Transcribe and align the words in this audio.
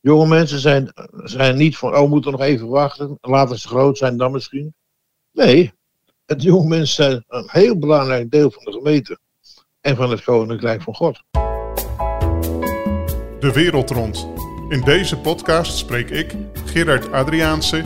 Jonge 0.00 0.26
mensen 0.26 0.58
zijn, 0.58 0.92
zijn 1.12 1.56
niet 1.56 1.76
van, 1.76 1.94
oh, 1.94 2.00
we 2.00 2.08
moeten 2.08 2.30
nog 2.30 2.40
even 2.40 2.68
wachten. 2.68 3.18
Laten 3.20 3.58
ze 3.58 3.68
groot 3.68 3.98
zijn 3.98 4.16
dan 4.16 4.32
misschien. 4.32 4.74
Nee, 5.32 5.72
het 6.26 6.42
jonge 6.42 6.68
mensen 6.68 6.94
zijn 6.94 7.24
een 7.28 7.48
heel 7.50 7.78
belangrijk 7.78 8.30
deel 8.30 8.50
van 8.50 8.64
de 8.64 8.72
gemeente. 8.72 9.18
En 9.80 9.96
van 9.96 10.10
het 10.10 10.24
Koninkrijk 10.24 10.82
van 10.82 10.94
God. 10.94 11.22
De 13.40 13.50
wereld 13.54 13.90
rond. 13.90 14.28
In 14.68 14.80
deze 14.80 15.16
podcast 15.16 15.76
spreek 15.76 16.10
ik, 16.10 16.34
Gerard 16.64 17.12
Adriaanse, 17.12 17.82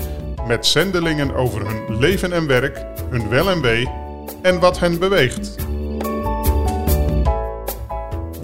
met 0.47 0.67
zendelingen 0.67 1.35
over 1.35 1.67
hun 1.67 1.99
leven 1.99 2.33
en 2.33 2.47
werk, 2.47 2.87
hun 3.11 3.29
wel 3.29 3.51
en 3.51 3.61
wee 3.61 3.89
en 4.43 4.61
wat 4.61 4.79
hen 4.79 4.99
beweegt. 4.99 5.64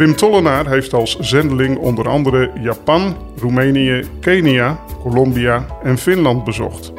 Wim 0.00 0.16
Tollenaar 0.16 0.68
heeft 0.68 0.92
als 0.92 1.18
zendeling 1.18 1.78
onder 1.78 2.08
andere 2.08 2.50
Japan, 2.60 3.16
Roemenië, 3.36 4.04
Kenia, 4.20 4.80
Colombia 5.02 5.66
en 5.82 5.98
Finland 5.98 6.44
bezocht. 6.44 6.92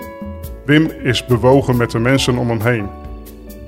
Wim 0.65 0.91
is 1.03 1.25
bewogen 1.25 1.77
met 1.77 1.91
de 1.91 1.99
mensen 1.99 2.37
om 2.37 2.49
hem 2.49 2.61
heen. 2.61 2.89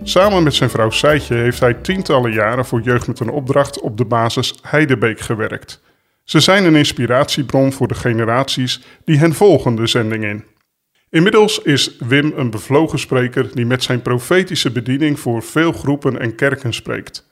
Samen 0.04 0.44
met 0.44 0.54
zijn 0.54 0.70
vrouw 0.70 0.90
Seitje 0.90 1.36
heeft 1.36 1.60
hij 1.60 1.74
tientallen 1.74 2.32
jaren 2.32 2.66
voor 2.66 2.82
Jeugd 2.82 3.08
met 3.08 3.20
een 3.20 3.30
Opdracht 3.30 3.80
op 3.80 3.98
de 3.98 4.06
basis 4.06 4.60
Heidebeek 4.62 5.20
gewerkt. 5.20 5.82
Ze 6.24 6.40
zijn 6.40 6.66
een 6.66 6.76
inspiratiebron 6.76 7.74
voor 7.74 7.88
de 7.88 7.96
generaties 7.96 8.82
die 9.06 9.18
hen 9.18 9.34
volgen 9.34 9.76
de 9.76 9.88
zending 9.88 10.24
in. 10.24 10.44
Inmiddels 11.10 11.62
is 11.62 11.98
Wim 12.08 12.34
een 12.36 12.50
bevlogen 12.50 13.00
spreker 13.00 13.56
die 13.56 13.66
met 13.66 13.84
zijn 13.84 14.02
profetische 14.02 14.72
bediening 14.72 15.20
voor 15.20 15.44
veel 15.44 15.72
groepen 15.72 16.20
en 16.20 16.36
kerken 16.36 16.74
spreekt. 16.74 17.32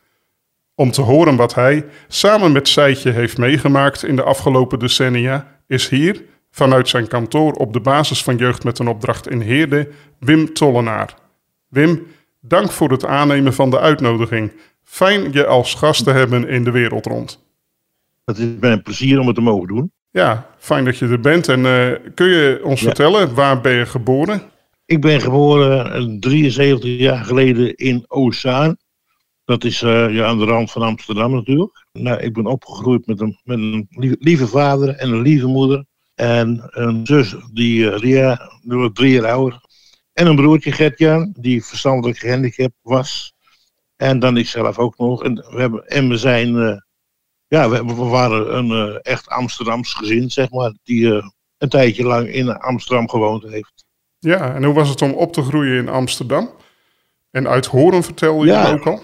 Om 0.82 0.92
te 0.92 1.02
horen 1.02 1.36
wat 1.36 1.56
hij 1.56 1.86
samen 2.08 2.52
met 2.52 2.68
Seitje 2.68 3.12
heeft 3.12 3.38
meegemaakt 3.38 4.04
in 4.04 4.16
de 4.16 4.24
afgelopen 4.24 4.80
decennia, 4.80 5.60
is 5.68 5.90
hier, 5.90 6.24
vanuit 6.52 6.90
zijn 6.90 7.08
kantoor 7.08 7.54
op 7.54 7.74
de 7.74 7.80
basis 7.80 8.24
van 8.24 8.38
Jeugd 8.38 8.64
met 8.64 8.80
een 8.80 8.88
Opdracht 8.88 9.30
in 9.30 9.42
Heerde, 9.42 9.90
Wim 10.20 10.54
Tollenaar. 10.54 11.16
Wim, 11.68 12.08
dank 12.40 12.72
voor 12.72 12.92
het 12.92 13.06
aannemen 13.06 13.54
van 13.54 13.70
de 13.70 13.80
uitnodiging. 13.80 14.52
Fijn 14.84 15.32
je 15.32 15.46
als 15.46 15.74
gast 15.74 16.04
te 16.04 16.12
hebben 16.12 16.48
in 16.48 16.64
de 16.64 16.72
wereld 16.72 17.06
rond. 17.06 17.44
Het 18.26 18.38
is 18.38 18.48
mij 18.60 18.72
een 18.72 18.82
plezier 18.82 19.20
om 19.20 19.28
het 19.28 19.36
te 19.36 19.42
mogen 19.42 19.68
doen. 19.68 19.92
Ja, 20.12 20.48
fijn 20.58 20.86
dat 20.86 20.98
je 20.98 21.08
er 21.08 21.20
bent. 21.20 21.48
En 21.48 21.60
uh, 21.60 22.12
kun 22.16 22.28
je 22.28 22.62
ons 22.64 22.82
vertellen, 22.82 23.34
waar 23.34 23.62
ben 23.62 23.74
je 23.74 23.86
geboren? 23.86 24.42
Ik 24.86 25.02
ben 25.02 25.22
geboren 25.22 26.20
73 26.20 27.00
jaar 27.00 27.26
geleden 27.26 27.76
in 27.76 28.06
Ozaan. 28.08 28.78
Dat 29.52 29.64
is 29.64 29.82
uh, 29.82 30.14
ja, 30.14 30.26
aan 30.26 30.38
de 30.38 30.46
rand 30.46 30.72
van 30.72 30.82
Amsterdam 30.82 31.32
natuurlijk. 31.32 31.86
Nou, 31.92 32.20
ik 32.20 32.34
ben 32.34 32.46
opgegroeid 32.46 33.08
met 33.08 33.22
een, 33.22 33.40
met 33.44 33.58
een 33.58 33.88
lieve, 33.90 34.16
lieve 34.20 34.48
vader 34.48 34.96
en 34.96 35.12
een 35.12 35.22
lieve 35.22 35.48
moeder. 35.48 35.86
En 36.16 36.62
een 36.70 37.06
zus 37.06 37.36
die 37.54 37.80
uh, 37.80 37.98
Ria, 37.98 38.52
die 38.62 38.92
drie 38.92 39.12
jaar 39.12 39.32
ouder. 39.32 39.62
En 40.14 40.28
een 40.28 40.36
broertje 40.36 40.72
Gertjan, 40.72 41.36
die 41.40 41.66
verstandelijk 41.66 42.20
gehandicapt 42.20 42.74
was. 42.82 43.34
En 43.96 44.20
dan 44.20 44.38
ik 44.38 44.48
zelf 44.48 44.78
ook 44.78 44.98
nog. 44.98 45.24
En 45.24 45.36
we, 45.36 45.60
hebben, 45.60 45.88
en 45.88 46.10
we 46.10 46.18
zijn, 46.18 46.56
uh, 46.56 46.78
ja, 47.48 47.70
we, 47.70 47.86
we, 47.86 48.04
waren 48.04 48.58
een 48.58 49.00
echt 49.02 49.28
Amsterdams 49.28 49.94
gezin, 49.94 50.30
zeg 50.30 50.52
maar. 50.52 50.74
Die 50.84 51.06
een 51.58 51.70
tijdje 51.70 52.04
lang 52.04 52.28
in 52.28 52.58
Amsterdam 52.58 53.10
gewoond 53.10 53.44
heeft. 53.44 53.86
Ja, 54.20 54.54
en 54.54 54.64
hoe 54.64 54.74
was 54.74 54.90
het 54.90 55.02
om 55.02 55.12
op 55.12 55.34
te 55.34 55.42
groeien 55.42 55.78
in 55.78 55.90
Amsterdam? 55.90 56.50
En 57.32 57.48
uit 57.48 57.66
Horen 57.66 58.04
vertelde 58.04 58.46
je 58.46 58.52
ja. 58.52 58.72
ook 58.72 58.88
al? 58.88 59.02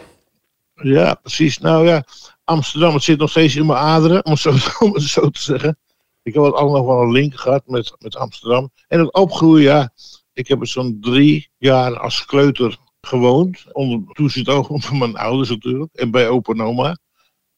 Ja, 0.82 1.14
precies. 1.14 1.58
Nou 1.58 1.88
ja, 1.88 2.04
Amsterdam, 2.44 2.94
het 2.94 3.04
zit 3.04 3.20
nog 3.20 3.30
steeds 3.30 3.56
in 3.56 3.66
mijn 3.66 3.80
aderen, 3.80 4.26
om 4.26 4.32
het 4.32 4.40
zo, 4.40 4.54
om 4.86 5.00
zo 5.00 5.30
te 5.30 5.42
zeggen. 5.42 5.78
Ik 6.24 6.34
heb 6.34 6.44
allemaal 6.44 6.78
nog 6.78 6.86
wel 6.86 7.02
een 7.02 7.12
link 7.12 7.40
gehad 7.40 7.68
met, 7.68 7.96
met 8.00 8.16
Amsterdam. 8.16 8.70
En 8.88 9.00
het 9.00 9.14
opgroeien, 9.14 9.64
ja. 9.64 9.94
Ik 10.34 10.48
heb 10.48 10.66
zo'n 10.66 10.98
drie 11.02 11.50
jaar 11.58 12.00
als 12.00 12.26
kleuter 12.26 12.78
gewoond. 13.02 13.66
Onder 13.72 14.14
toezicht 14.14 14.50
ook 14.50 14.68
van 14.84 14.98
mijn 14.98 15.16
ouders 15.16 15.50
natuurlijk. 15.50 15.94
En 15.94 16.12
bij 16.12 16.30
opa 16.30 16.54
en 16.54 16.62
oma. 16.62 16.98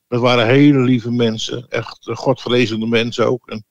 Dat 0.08 0.22
waren 0.22 0.48
hele 0.48 0.80
lieve 0.80 1.12
mensen. 1.12 1.68
Echt 1.70 2.10
godvrezende 2.14 2.86
mensen 2.86 3.28
ook. 3.28 3.48
En 3.48 3.66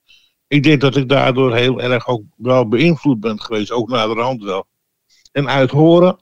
ik 0.47 0.63
denk 0.63 0.81
dat 0.81 0.95
ik 0.95 1.09
daardoor 1.09 1.55
heel 1.55 1.81
erg 1.81 2.07
ook 2.07 2.23
wel 2.35 2.67
beïnvloed 2.67 3.19
ben 3.19 3.41
geweest. 3.41 3.71
Ook 3.71 3.89
naar 3.89 4.07
de 4.07 4.21
hand 4.21 4.43
wel. 4.43 4.67
En 5.31 5.49
uit 5.49 5.71
horen, 5.71 6.19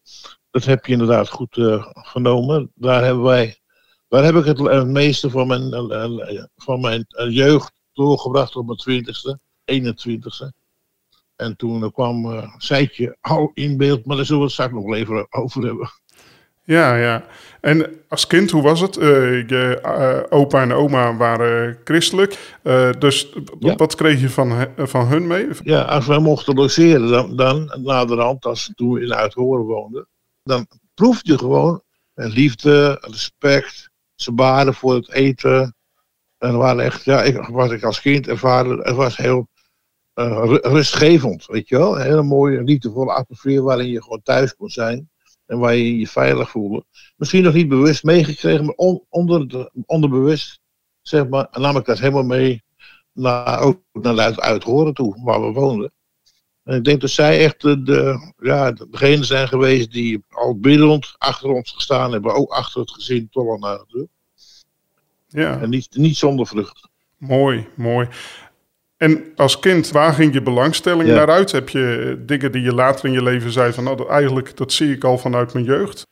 dat 0.57 0.65
heb 0.65 0.85
je 0.85 0.91
inderdaad 0.91 1.29
goed 1.29 1.57
uh, 1.57 1.87
genomen. 1.93 2.71
Daar 2.75 3.03
hebben 3.03 3.23
wij, 3.23 3.59
daar 4.07 4.23
heb 4.23 4.35
ik 4.35 4.45
het, 4.45 4.59
het 4.59 4.87
meeste 4.87 5.29
van 5.29 5.47
mijn, 5.47 5.73
uh, 5.73 6.43
van 6.55 6.79
mijn 6.79 7.05
jeugd 7.29 7.73
doorgebracht 7.93 8.55
op 8.55 8.65
mijn 8.65 8.77
twintigste, 8.77 9.39
21ste. 9.71 10.65
En 11.35 11.55
toen 11.55 11.91
kwam 11.91 12.25
uh, 12.25 12.55
Seitje 12.57 13.17
al 13.21 13.51
in 13.53 13.77
beeld, 13.77 14.05
maar 14.05 14.15
daar 14.15 14.25
zullen 14.25 14.41
we 14.41 14.47
het 14.47 14.55
straks 14.55 14.73
nog 14.73 14.93
even 14.93 15.27
over 15.29 15.63
hebben. 15.63 15.89
Ja, 16.63 16.95
ja. 16.95 17.25
En 17.61 18.01
als 18.09 18.27
kind, 18.27 18.51
hoe 18.51 18.61
was 18.61 18.79
het? 18.79 18.97
Uh, 18.97 19.03
je 19.47 19.79
uh, 19.85 20.39
opa 20.39 20.61
en 20.61 20.73
oma 20.73 21.15
waren 21.15 21.79
christelijk. 21.83 22.57
Uh, 22.63 22.89
dus 22.99 23.33
ja. 23.59 23.75
wat 23.75 23.95
kreeg 23.95 24.21
je 24.21 24.29
van, 24.29 24.67
van 24.77 25.07
hun 25.07 25.27
mee? 25.27 25.47
Ja, 25.63 25.81
als 25.81 26.07
wij 26.07 26.19
mochten 26.19 26.55
logeren, 26.55 27.07
dan, 27.07 27.35
dan 27.35 27.81
naderhand, 27.83 28.45
als 28.45 28.71
toen 28.75 28.93
we 28.93 29.01
in 29.01 29.13
Uithoren 29.13 29.65
woonden, 29.65 30.07
dan 30.47 30.67
proefde 30.93 31.31
je 31.31 31.37
gewoon 31.37 31.83
liefde, 32.13 32.97
respect. 33.01 33.89
Ze 34.15 34.31
baden 34.31 34.73
voor 34.73 34.93
het 34.93 35.11
eten. 35.11 35.75
En 36.37 36.57
waren 36.57 36.83
echt, 36.83 37.03
ja, 37.03 37.23
ik, 37.23 37.37
wat 37.37 37.71
ik 37.71 37.83
als 37.83 38.01
kind 38.01 38.27
ervaren, 38.27 38.77
het 38.77 38.95
was 38.95 39.17
heel 39.17 39.47
uh, 40.15 40.57
rustgevend, 40.61 41.45
weet 41.45 41.67
je 41.67 41.77
wel. 41.77 41.95
Een 41.95 42.05
hele 42.05 42.23
mooie, 42.23 42.63
liefdevolle 42.63 43.13
atmosfeer 43.13 43.63
waarin 43.63 43.87
je 43.87 44.03
gewoon 44.03 44.21
thuis 44.23 44.55
kon 44.55 44.69
zijn. 44.69 45.09
En 45.45 45.59
waar 45.59 45.75
je 45.75 45.99
je 45.99 46.07
veilig 46.07 46.49
voelde. 46.49 46.85
Misschien 47.15 47.43
nog 47.43 47.53
niet 47.53 47.67
bewust 47.67 48.03
meegekregen, 48.03 48.65
maar 48.65 48.75
on, 48.75 49.05
onder 49.09 49.47
de, 49.47 49.71
onderbewust, 49.85 50.59
zeg 51.01 51.27
maar, 51.27 51.47
nam 51.51 51.77
ik 51.77 51.85
dat 51.85 51.99
helemaal 51.99 52.23
mee 52.23 52.63
naar, 53.13 53.59
ook 53.59 53.81
naar 53.91 54.33
het 54.35 54.63
horen 54.63 54.93
toe, 54.93 55.23
waar 55.23 55.41
we 55.41 55.51
woonden. 55.51 55.91
En 56.67 56.75
ik 56.75 56.83
denk 56.83 57.01
dat 57.01 57.09
zij 57.09 57.39
echt 57.39 57.61
de, 57.61 58.31
ja, 58.39 58.71
degene 58.71 59.23
zijn 59.23 59.47
geweest 59.47 59.91
die 59.91 60.23
al 60.29 60.59
biddend 60.59 61.15
achter 61.17 61.49
ons 61.49 61.71
gestaan 61.71 62.11
hebben, 62.11 62.33
ook 62.33 62.51
achter 62.51 62.81
het 62.81 62.91
gezin 62.91 63.29
Tollenaar 63.29 63.77
natuurlijk. 63.77 64.11
Ja. 65.27 65.61
En 65.61 65.69
niet, 65.69 65.87
niet 65.91 66.17
zonder 66.17 66.47
vrucht. 66.47 66.89
Mooi, 67.17 67.67
mooi. 67.75 68.07
En 68.97 69.31
als 69.35 69.59
kind, 69.59 69.91
waar 69.91 70.13
ging 70.13 70.33
je 70.33 70.41
belangstelling 70.41 71.09
ja. 71.09 71.15
naar 71.15 71.29
uit? 71.29 71.51
Heb 71.51 71.69
je 71.69 72.17
dingen 72.25 72.51
die 72.51 72.61
je 72.61 72.73
later 72.73 73.05
in 73.05 73.11
je 73.11 73.23
leven 73.23 73.51
zei 73.51 73.73
van, 73.73 73.83
nou, 73.83 73.97
dat, 73.97 74.07
eigenlijk, 74.07 74.57
dat 74.57 74.71
zie 74.71 74.91
ik 74.91 75.03
al 75.03 75.17
vanuit 75.17 75.53
mijn 75.53 75.65
jeugd? 75.65 76.07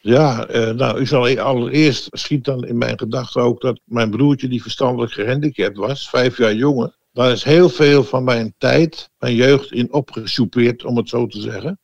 Ja, 0.00 0.46
eh, 0.46 0.70
nou, 0.70 1.00
ik 1.00 1.06
zal 1.06 1.38
allereerst 1.38 2.06
schiet 2.10 2.44
dan 2.44 2.64
in 2.64 2.78
mijn 2.78 2.98
gedachten 2.98 3.42
ook 3.42 3.60
dat 3.60 3.80
mijn 3.84 4.10
broertje, 4.10 4.48
die 4.48 4.62
verstandelijk 4.62 5.12
gehandicapt 5.12 5.76
was, 5.76 6.10
vijf 6.10 6.36
jaar 6.36 6.54
jonger, 6.54 6.96
daar 7.18 7.32
is 7.32 7.44
heel 7.44 7.68
veel 7.68 8.04
van 8.04 8.24
mijn 8.24 8.54
tijd, 8.58 9.10
mijn 9.18 9.34
jeugd 9.34 9.72
in 9.72 9.92
opgesoupeerd, 9.92 10.84
om 10.84 10.96
het 10.96 11.08
zo 11.08 11.26
te 11.26 11.40
zeggen. 11.40 11.80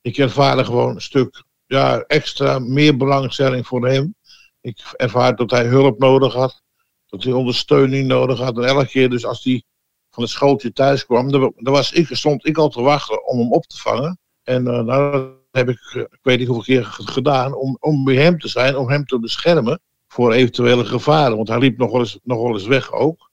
Ik 0.00 0.18
ervaarde 0.18 0.64
gewoon 0.64 0.94
een 0.94 1.00
stuk 1.00 1.44
ja, 1.66 2.00
extra, 2.00 2.58
meer 2.58 2.96
belangstelling 2.96 3.66
voor 3.66 3.88
hem. 3.88 4.14
Ik 4.60 4.92
ervaar 4.96 5.36
dat 5.36 5.50
hij 5.50 5.64
hulp 5.64 5.98
nodig 5.98 6.32
had, 6.32 6.62
dat 7.06 7.22
hij 7.22 7.32
ondersteuning 7.32 8.06
nodig 8.06 8.38
had. 8.38 8.56
En 8.56 8.64
elke 8.64 8.86
keer 8.86 9.10
dus 9.10 9.24
als 9.24 9.44
hij 9.44 9.62
van 10.10 10.22
het 10.22 10.32
schooltje 10.32 10.72
thuis 10.72 11.06
kwam, 11.06 11.30
dan, 11.30 11.52
was 11.56 11.92
ik, 11.92 12.08
stond 12.10 12.46
ik 12.46 12.58
al 12.58 12.68
te 12.68 12.80
wachten 12.80 13.26
om 13.28 13.38
hem 13.38 13.52
op 13.52 13.66
te 13.66 13.76
vangen. 13.76 14.18
En 14.42 14.66
uh, 14.66 14.86
dat 14.86 15.30
heb 15.50 15.68
ik, 15.68 16.08
ik 16.10 16.18
weet 16.22 16.38
niet 16.38 16.48
hoeveel 16.48 16.74
keer 16.74 16.84
gedaan, 16.84 17.54
om, 17.54 17.76
om 17.80 18.04
bij 18.04 18.16
hem 18.16 18.38
te 18.38 18.48
zijn, 18.48 18.76
om 18.76 18.88
hem 18.88 19.04
te 19.04 19.18
beschermen 19.18 19.80
voor 20.06 20.32
eventuele 20.32 20.84
gevaren. 20.84 21.36
Want 21.36 21.48
hij 21.48 21.58
liep 21.58 21.78
nog 21.78 21.90
wel 21.90 22.00
eens, 22.00 22.18
nog 22.22 22.42
wel 22.42 22.52
eens 22.52 22.66
weg 22.66 22.92
ook. 22.92 23.29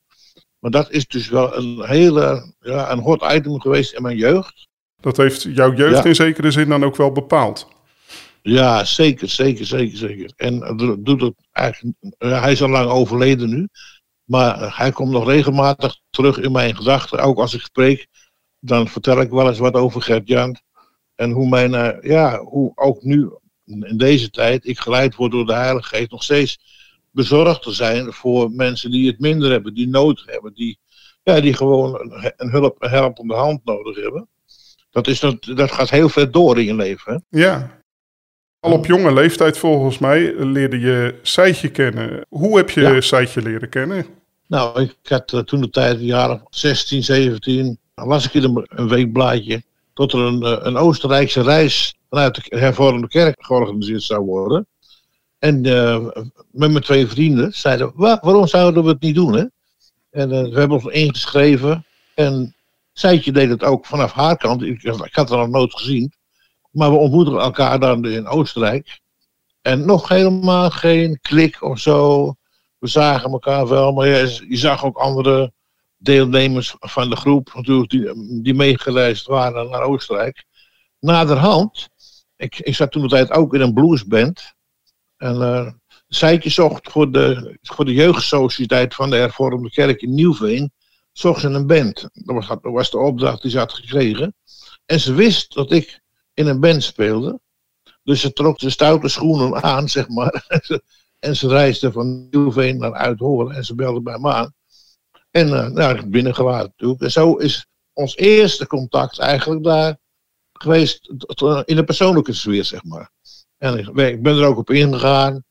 Maar 0.68 0.82
dat 0.82 0.92
is 0.92 1.08
dus 1.08 1.30
wel 1.30 1.58
een 1.58 1.86
hele, 1.86 2.54
ja, 2.60 2.92
een 2.92 3.00
hot 3.00 3.32
item 3.32 3.62
geweest 3.62 3.94
in 3.94 4.02
mijn 4.02 4.18
jeugd. 4.18 4.68
Dat 5.00 5.18
heeft 5.18 5.42
jouw 5.42 5.74
jeugd 5.74 5.98
ja. 5.98 6.04
in 6.04 6.16
zekere 6.16 6.52
zin 6.52 6.70
dan 6.70 6.84
ook 6.84 6.96
wel 6.96 7.12
bepaald? 7.12 7.68
Ja, 8.42 8.84
zeker, 8.84 9.30
zeker, 9.30 9.66
zeker, 9.66 9.98
zeker. 9.98 10.32
En 10.36 10.78
doet 11.00 11.22
het 11.22 11.34
eigenlijk, 11.52 11.96
hij 12.18 12.52
is 12.52 12.62
al 12.62 12.70
lang 12.70 12.90
overleden 12.90 13.50
nu. 13.50 13.68
Maar 14.24 14.78
hij 14.78 14.92
komt 14.92 15.12
nog 15.12 15.28
regelmatig 15.28 16.00
terug 16.10 16.38
in 16.38 16.52
mijn 16.52 16.76
gedachten. 16.76 17.20
Ook 17.20 17.38
als 17.38 17.54
ik 17.54 17.62
spreek, 17.62 18.08
dan 18.60 18.88
vertel 18.88 19.22
ik 19.22 19.30
wel 19.30 19.48
eens 19.48 19.60
wat 19.60 19.74
over 19.74 20.02
Gert-Jan. 20.02 20.58
En 21.16 21.32
hoe 21.32 21.50
mijn, 21.50 21.74
uh, 21.74 21.90
ja, 22.02 22.40
hoe 22.40 22.72
ook 22.76 23.04
nu 23.04 23.30
in 23.64 23.98
deze 23.98 24.30
tijd 24.30 24.68
ik 24.68 24.80
geleid 24.80 25.16
word 25.16 25.32
door 25.32 25.46
de 25.46 25.54
Heilige 25.54 25.96
Geest 25.96 26.12
nog 26.12 26.24
steeds 26.24 26.60
bezorgd 27.18 27.62
te 27.62 27.72
zijn 27.72 28.14
voor 28.14 28.52
mensen 28.52 28.92
die 28.92 29.08
het 29.08 29.20
minder 29.20 29.52
hebben, 29.52 29.74
die 29.74 29.88
nood 29.88 30.24
hebben, 30.26 30.54
die, 30.54 30.80
ja, 31.24 31.40
die 31.40 31.54
gewoon 31.54 32.00
een, 32.00 32.34
een 32.38 32.50
hulp, 32.50 32.76
een 32.80 32.90
helpende 32.90 33.34
hand 33.34 33.66
nodig 33.66 33.96
hebben. 33.96 34.28
Dat, 34.92 35.08
is, 35.08 35.20
dat, 35.20 35.44
dat 35.44 35.72
gaat 35.72 35.90
heel 35.90 36.10
ver 36.10 36.32
door 36.32 36.60
in 36.60 36.66
je 36.66 36.76
leven. 36.76 37.14
Hè? 37.14 37.40
Ja, 37.40 37.78
al 38.60 38.72
op 38.72 38.86
jonge 38.86 39.14
leeftijd 39.14 39.58
volgens 39.58 39.98
mij 39.98 40.34
leerde 40.36 40.80
je 40.80 41.20
Seitje 41.22 41.70
kennen. 41.70 42.26
Hoe 42.30 42.58
heb 42.58 42.70
je 42.70 42.82
ja. 42.82 43.02
Seitje 43.02 43.42
leren 43.42 43.70
kennen? 43.70 44.06
Nou, 44.48 44.82
ik 44.82 44.96
had 45.04 45.32
uh, 45.32 45.40
toen 45.40 45.62
de 45.62 45.70
tijd, 45.70 46.00
jaren 46.00 46.44
16, 46.50 47.04
17, 47.04 47.80
las 47.96 48.26
ik 48.26 48.34
in 48.34 48.66
een, 48.68 48.88
weekblaadje 48.88 49.64
dat 49.94 50.14
er 50.14 50.20
een, 50.20 50.44
uh, 50.44 50.58
een 50.60 50.78
Oostenrijkse 50.78 51.42
reis 51.42 51.98
vanuit 52.10 52.36
de 52.36 52.58
hervormde 52.58 53.08
kerk 53.08 53.46
georganiseerd 53.46 54.04
zou 54.04 54.26
worden. 54.26 54.68
En 55.40 55.68
uh, 55.68 56.08
met 56.52 56.72
mijn 56.72 56.84
twee 56.84 57.08
vrienden 57.08 57.54
zeiden 57.54 57.92
Wa 57.96 58.20
waarom 58.22 58.48
zouden 58.48 58.84
we 58.84 58.90
het 58.90 59.02
niet 59.02 59.16
doen? 59.16 59.34
Hè? 59.34 59.46
En 60.10 60.30
we 60.30 60.60
hebben 60.60 60.72
ons 60.72 60.86
ingeschreven. 60.86 61.86
En 62.16 62.56
Zijtje 62.94 63.32
deed 63.32 63.50
het 63.50 63.64
ook 63.64 63.86
vanaf 63.86 64.12
haar 64.12 64.38
kant. 64.38 64.62
Ik, 64.62 64.84
ik 64.84 65.16
had 65.16 65.30
het 65.30 65.40
nog 65.40 65.50
nooit 65.50 65.74
gezien. 65.74 66.14
Maar 66.72 66.92
we 66.92 66.98
ontmoeten 66.98 67.40
elkaar 67.40 67.80
dan 67.80 68.06
in 68.06 68.28
Oostenrijk. 68.28 69.00
En 69.62 69.86
nog 69.86 70.08
helemaal 70.08 70.70
geen 70.70 71.20
klik 71.22 71.64
of 71.64 71.80
zo. 71.80 72.26
We 72.78 72.88
zagen 72.88 73.32
elkaar 73.32 73.68
wel, 73.68 73.92
maar 73.92 74.08
je, 74.08 74.46
je 74.50 74.58
zag 74.58 74.86
ook 74.86 74.98
andere 74.98 75.52
deelnemers 75.98 76.76
van 76.80 77.10
de 77.10 77.16
groep 77.16 77.52
natuurlijk 77.54 77.90
die, 77.90 78.42
die 78.42 78.54
meegereisd 78.54 79.26
waren 79.26 79.70
naar 79.70 79.82
Oostenrijk. 79.82 80.46
Naderhand, 81.00 81.90
ik, 82.36 82.60
ik 82.60 82.76
zat 82.76 82.92
toen 82.92 83.02
de 83.02 83.08
tijd 83.08 83.32
ook 83.32 83.54
in 83.54 83.62
een 83.62 83.74
bluesband. 83.74 84.56
En 85.18 85.36
uh, 85.36 85.72
Zijtje 86.08 86.50
zocht 86.50 86.92
voor 86.92 87.12
de, 87.12 87.58
voor 87.62 87.86
de 87.86 87.94
jeugdsociëteit 87.94 88.96
van 88.96 89.10
de 89.10 89.16
hervormde 89.16 89.70
kerk 89.70 90.02
in 90.02 90.14
Nieuwveen, 90.14 90.72
zocht 91.12 91.42
ze 91.42 91.48
een 91.48 91.68
band. 91.68 92.10
Dat 92.14 92.36
was, 92.36 92.58
was 92.62 92.92
de 92.92 92.98
opdracht 92.98 93.42
die 93.42 93.52
ze 93.52 93.58
had 93.58 93.74
gekregen. 93.74 94.36
En 94.86 95.00
ze 95.00 95.14
wist 95.14 95.54
dat 95.54 95.72
ik 95.72 96.02
in 96.34 96.48
een 96.48 96.60
band 96.60 96.84
speelde. 96.84 97.40
Dus 98.04 98.22
ze 98.22 98.34
trok 98.34 98.60
de 98.60 98.70
stoute 98.70 99.08
schoenen 99.08 99.64
aan, 99.64 99.90
zeg 99.98 100.08
maar. 100.08 100.46
en 101.20 101.36
ze 101.36 101.48
reisde 101.48 101.92
van 101.92 102.28
Nieuwveen 102.30 102.78
naar 102.78 102.94
Uithoren 102.94 103.56
en 103.56 103.66
ze 103.66 103.76
belde 103.76 104.02
bij 104.02 104.20
me 104.20 104.34
aan. 104.34 104.54
En 105.32 105.48
uh, 105.48 105.68
nou, 105.68 105.98
ik 105.98 106.10
binnengelaten 106.10 106.68
natuurlijk. 106.68 107.02
En 107.02 107.12
zo 107.12 107.36
is 107.36 107.68
ons 107.94 108.16
eerste 108.16 108.68
contact 108.68 109.20
eigenlijk 109.20 109.64
daar 109.64 109.98
geweest 110.54 111.08
in 111.66 111.76
de 111.76 111.84
persoonlijke 111.84 112.34
sfeer, 112.34 112.66
zeg 112.66 112.84
maar. 112.84 113.12
En 113.58 113.78
ik, 113.78 114.22
ben 114.22 114.38
er 114.38 114.46
ook 114.46 114.58
op 114.58 114.70
ingegaan. 114.70 115.44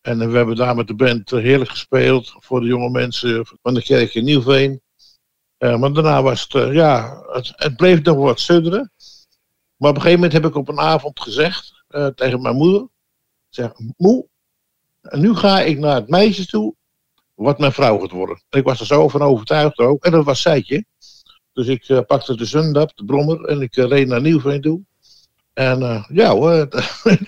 En 0.00 0.30
we 0.30 0.36
hebben 0.36 0.56
daar 0.56 0.76
met 0.76 0.86
de 0.86 0.94
band 0.94 1.30
heerlijk 1.30 1.70
gespeeld 1.70 2.34
voor 2.38 2.60
de 2.60 2.66
jonge 2.66 2.90
mensen 2.90 3.46
van 3.62 3.74
de 3.74 3.82
kerk 3.82 4.14
in 4.14 4.24
Nieuwveen. 4.24 4.80
Uh, 5.58 5.78
maar 5.78 5.92
daarna 5.92 6.22
was 6.22 6.42
het, 6.42 6.54
uh, 6.54 6.74
ja, 6.74 7.22
het, 7.26 7.52
het, 7.56 7.76
bleef 7.76 8.02
nog 8.02 8.16
wat 8.16 8.40
sudderen. 8.40 8.92
Maar 9.76 9.90
op 9.90 9.96
een 9.96 10.02
gegeven 10.02 10.12
moment 10.12 10.32
heb 10.32 10.44
ik 10.44 10.54
op 10.54 10.68
een 10.68 10.78
avond 10.78 11.20
gezegd 11.20 11.84
uh, 11.88 12.06
tegen 12.06 12.42
mijn 12.42 12.56
moeder: 12.56 12.88
zeg, 13.48 13.72
Moe, 13.96 14.28
nu 15.00 15.34
ga 15.34 15.60
ik 15.60 15.78
naar 15.78 15.94
het 15.94 16.08
meisje 16.08 16.46
toe 16.46 16.74
wat 17.34 17.58
mijn 17.58 17.72
vrouw 17.72 17.98
gaat 17.98 18.10
worden. 18.10 18.42
En 18.48 18.58
ik 18.58 18.64
was 18.64 18.80
er 18.80 18.86
zo 18.86 19.08
van 19.08 19.22
overtuigd 19.22 19.78
ook. 19.78 20.04
En 20.04 20.10
dat 20.10 20.24
was 20.24 20.40
Seitje. 20.40 20.84
Dus 21.52 21.66
ik 21.66 22.06
pakte 22.06 22.36
de 22.36 22.44
Zundap, 22.44 22.96
de 22.96 23.04
brommer, 23.04 23.44
en 23.44 23.60
ik 23.60 23.74
reed 23.74 24.06
naar 24.06 24.20
Nieuwveen 24.20 24.60
toe. 24.60 24.80
En 25.56 25.80
uh, 25.80 26.04
ja 26.08 26.30
hoor, 26.30 26.68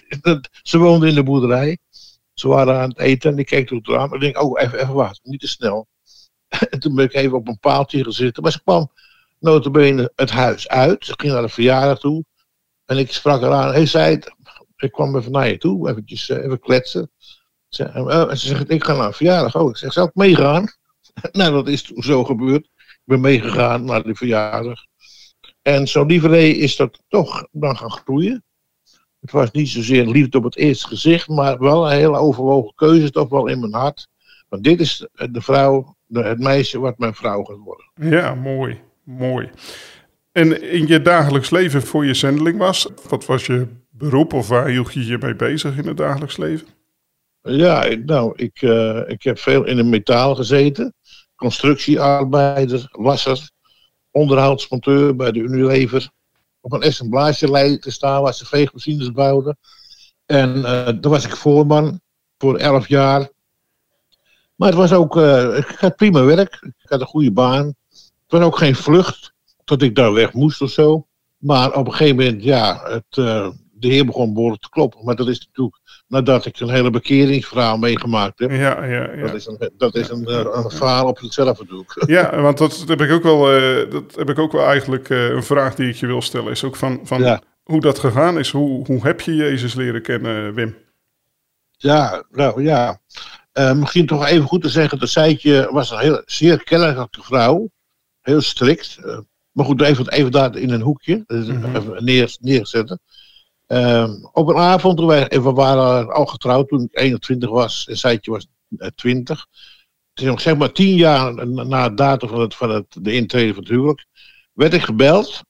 ze 0.63 0.79
woonde 0.79 1.09
in 1.09 1.15
de 1.15 1.23
boerderij. 1.23 1.79
Ze 2.35 2.49
waren 2.49 2.81
aan 2.81 2.89
het 2.89 2.99
eten 2.99 3.33
en 3.33 3.39
ik 3.39 3.47
keek 3.47 3.69
door 3.69 3.79
het 3.79 3.89
raam. 3.89 4.09
En 4.09 4.15
ik 4.15 4.21
denk, 4.21 4.43
oh, 4.43 4.61
even, 4.61 4.79
even 4.79 4.95
wachten, 4.95 5.31
niet 5.31 5.41
te 5.41 5.49
snel. 5.49 5.87
en 6.71 6.81
toen 6.81 6.95
ben 6.95 7.05
ik 7.05 7.15
even 7.15 7.37
op 7.37 7.49
een 7.49 7.59
paaltje 7.59 8.05
gezeten. 8.05 8.43
Maar 8.43 8.53
ze 8.53 8.63
kwam 8.63 8.93
notabene 9.39 10.13
het 10.15 10.31
huis 10.31 10.69
uit. 10.69 11.05
Ze 11.05 11.15
ging 11.17 11.33
naar 11.33 11.43
de 11.43 11.49
verjaardag 11.49 11.99
toe. 11.99 12.25
En 12.85 12.99
ik 12.99 13.13
sprak 13.13 13.41
haar 13.41 13.53
aan. 13.53 13.73
Hey, 13.73 13.87
zei 13.87 14.21
ik 14.77 14.93
kwam 14.93 15.17
even 15.17 15.33
naar 15.33 15.49
je 15.49 15.59
toe, 15.59 15.91
eventjes, 15.91 16.29
even 16.29 16.61
kletsen. 16.61 17.11
Ze, 17.69 17.91
ze 18.29 18.47
zegt, 18.47 18.71
ik 18.71 18.85
ga 18.85 18.97
naar 18.97 19.07
een 19.07 19.13
verjaardag. 19.13 19.57
Oh, 19.57 19.71
ik 19.71 19.77
zeg, 19.77 19.93
zal 19.93 20.07
ik 20.07 20.15
meegaan? 20.15 20.67
nou, 21.33 21.53
dat 21.53 21.69
is 21.69 21.83
toen 21.83 22.03
zo 22.03 22.25
gebeurd. 22.25 22.65
Ik 22.65 23.03
ben 23.05 23.21
meegegaan 23.21 23.85
naar 23.85 24.03
de 24.03 24.15
verjaardag. 24.15 24.87
En 25.69 25.87
zo 25.87 26.05
lieverlee 26.05 26.57
is 26.57 26.77
dat 26.77 27.03
toch 27.09 27.47
dan 27.51 27.77
gaan 27.77 27.91
groeien. 27.91 28.45
Het 29.21 29.31
was 29.31 29.51
niet 29.51 29.69
zozeer 29.69 30.07
liefde 30.07 30.39
op 30.39 30.45
het 30.45 30.57
eerste 30.57 30.87
gezicht, 30.87 31.29
maar 31.29 31.59
wel 31.59 31.87
een 31.87 31.97
hele 31.97 32.17
overwogen 32.17 32.75
keuze, 32.75 33.11
toch 33.11 33.29
wel 33.29 33.47
in 33.47 33.61
mijn 33.61 33.75
hart. 33.75 34.09
Want 34.49 34.65
dit 34.65 34.81
is 34.81 35.09
de 35.31 35.41
vrouw, 35.41 35.97
het 36.13 36.39
meisje 36.39 36.79
wat 36.79 36.99
mijn 36.99 37.15
vrouw 37.15 37.43
gaat 37.43 37.57
worden. 37.57 37.91
Ja, 37.95 38.35
mooi, 38.35 38.81
mooi. 39.03 39.51
En 40.33 40.71
in 40.71 40.87
je 40.87 41.03
dagelijks 41.03 41.51
leven 41.51 41.83
voor 41.83 42.07
je 42.07 42.15
zendeling 42.15 42.59
was, 42.59 42.89
wat 43.09 43.27
was 43.27 43.47
je 43.47 43.67
beroep 43.91 44.33
of 44.33 44.49
waar 44.49 44.69
hield 44.69 44.93
je 44.93 45.07
je 45.07 45.19
mee 45.21 45.37
bezig 45.37 45.77
in 45.77 45.87
het 45.87 45.97
dagelijks 45.97 46.37
leven? 46.37 46.69
Ja, 47.43 47.97
nou, 48.05 48.33
ik, 48.37 48.63
uh, 48.63 49.01
ik 49.07 49.23
heb 49.23 49.39
veel 49.39 49.65
in 49.65 49.77
het 49.77 49.87
metaal 49.87 50.35
gezeten. 50.35 50.95
Constructiearbeider, 51.37 52.89
wasser, 52.91 53.51
onderhoudsmonteur 54.11 55.17
bij 55.17 55.33
de 55.33 55.39
Unilever. 55.39 56.11
Op 56.61 56.73
een 56.73 56.83
assemblagelijn 56.83 57.81
te 57.81 57.91
staan 57.91 58.23
waar 58.23 58.35
ze 58.35 58.47
veegmachines 58.47 59.13
bouwden. 59.13 59.59
En 60.27 60.57
uh, 60.57 60.65
daar 60.65 61.09
was 61.09 61.25
ik 61.25 61.37
voorman 61.37 62.01
voor 62.39 62.57
elf 62.57 62.89
jaar. 62.89 63.31
Maar 64.55 64.69
het 64.69 64.79
was 64.79 64.93
ook, 64.93 65.17
ik 65.57 65.77
had 65.79 65.97
prima 65.97 66.25
werk. 66.25 66.59
Ik 66.63 66.89
had 66.89 67.01
een 67.01 67.07
goede 67.07 67.33
baan. 67.33 67.75
Het 67.97 68.39
was 68.39 68.41
ook 68.41 68.59
geen 68.59 68.75
vlucht 68.75 69.33
dat 69.65 69.83
ik 69.83 69.95
daar 69.95 70.13
weg 70.13 70.33
moest 70.33 70.61
of 70.61 70.71
zo. 70.71 71.07
Maar 71.39 71.75
op 71.75 71.87
een 71.87 71.93
gegeven 71.93 72.17
moment, 72.17 72.43
ja, 72.43 72.81
het, 72.85 73.17
uh, 73.17 73.51
de 73.73 73.89
Heer 73.89 74.07
begon 74.07 74.35
behoorlijk 74.35 74.63
te 74.63 74.69
kloppen. 74.69 75.05
Maar 75.05 75.17
dat 75.17 75.29
is 75.29 75.47
natuurlijk 75.47 75.81
nadat 76.09 76.47
ik 76.47 76.61
een 76.61 76.71
hele 76.71 76.91
bekeringsverhaal 76.91 77.77
meegemaakt 77.77 78.39
heb. 78.39 78.51
Ja, 78.51 78.85
ja, 78.85 79.15
ja. 79.15 79.27
Dat 79.27 79.35
is 79.35 79.47
een, 79.47 79.71
dat 79.77 79.95
is 79.95 80.09
een, 80.09 80.33
een, 80.33 80.57
een 80.57 80.71
verhaal 80.71 81.07
op 81.07 81.19
zichzelf 81.19 81.59
natuurlijk. 81.59 82.05
Ja, 82.07 82.41
want 82.41 82.59
dat 82.59 82.85
heb 82.87 83.01
ik 83.01 83.11
ook 83.11 83.23
wel, 83.23 83.59
uh, 83.59 83.91
dat 83.91 84.15
heb 84.15 84.31
ik 84.31 84.39
ook 84.39 84.53
wel 84.53 84.67
eigenlijk 84.67 85.09
uh, 85.09 85.29
een 85.29 85.43
vraag 85.43 85.75
die 85.75 85.89
ik 85.89 85.97
je 85.97 86.07
wil 86.07 86.23
stellen. 86.23 86.51
Is 86.51 86.65
ook 86.65 86.77
van, 86.77 87.01
van 87.03 87.23
ja. 87.23 87.41
hoe 87.63 87.81
dat 87.81 87.99
gegaan 87.99 88.39
is. 88.39 88.51
Hoe, 88.51 88.87
hoe 88.87 89.03
heb 89.03 89.21
je 89.21 89.35
Jezus 89.35 89.75
leren 89.75 90.03
kennen, 90.03 90.55
Wim? 90.55 90.77
Ja, 91.71 92.25
nou 92.31 92.63
ja. 92.63 93.01
Uh, 93.55 93.73
misschien 93.73 94.07
toch 94.07 94.27
even 94.27 94.47
goed 94.47 94.63
te 94.63 94.69
zeggen, 94.69 94.99
dat 94.99 95.09
Seitje 95.09 95.69
was 95.73 95.91
een 95.91 95.99
heel, 95.99 96.23
zeer 96.25 96.65
kennelijke 96.65 97.23
vrouw. 97.23 97.71
Heel 98.21 98.41
strikt. 98.41 98.99
maar 99.53 99.65
goed, 99.65 99.83
even, 99.83 100.09
even 100.09 100.31
daar 100.31 100.57
in 100.57 100.71
een 100.71 100.81
hoekje. 100.81 101.25
Mm 101.27 101.43
-hmm. 101.43 101.77
Even 101.77 102.05
neer, 102.05 102.37
neerzetten. 102.41 103.01
Uh, 103.69 104.11
op 104.33 104.49
een 104.49 104.57
avond, 104.57 105.01
we 105.01 105.53
waren 105.55 106.13
al 106.13 106.27
getrouwd 106.27 106.69
toen 106.69 106.83
ik 106.83 107.01
21 107.01 107.51
was 107.51 107.87
en 107.89 107.97
Seitje 107.97 108.31
was 108.31 108.47
20. 108.95 109.47
Het 110.11 110.27
is 110.27 110.33
nog 110.33 110.41
zeg 110.41 110.57
maar 110.57 110.73
tien 110.73 110.95
jaar 110.95 111.49
na 111.49 111.89
de 111.89 111.95
datum 111.95 112.29
van, 112.29 112.41
het, 112.41 112.55
van 112.55 112.71
het, 112.71 112.97
de 113.01 113.13
intrede 113.13 113.55
van 113.55 113.63
het 113.63 113.73
huwelijk. 113.73 114.07
Werd 114.53 114.75
ik 114.75 114.83
gebeld. 114.83 115.41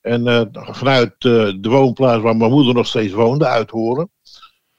En 0.00 0.26
uh, 0.26 0.42
vanuit 0.52 1.24
uh, 1.24 1.52
de 1.60 1.68
woonplaats 1.68 2.22
waar 2.22 2.36
mijn 2.36 2.50
moeder 2.50 2.74
nog 2.74 2.86
steeds 2.86 3.12
woonde, 3.12 3.46
Uithoren. 3.46 4.10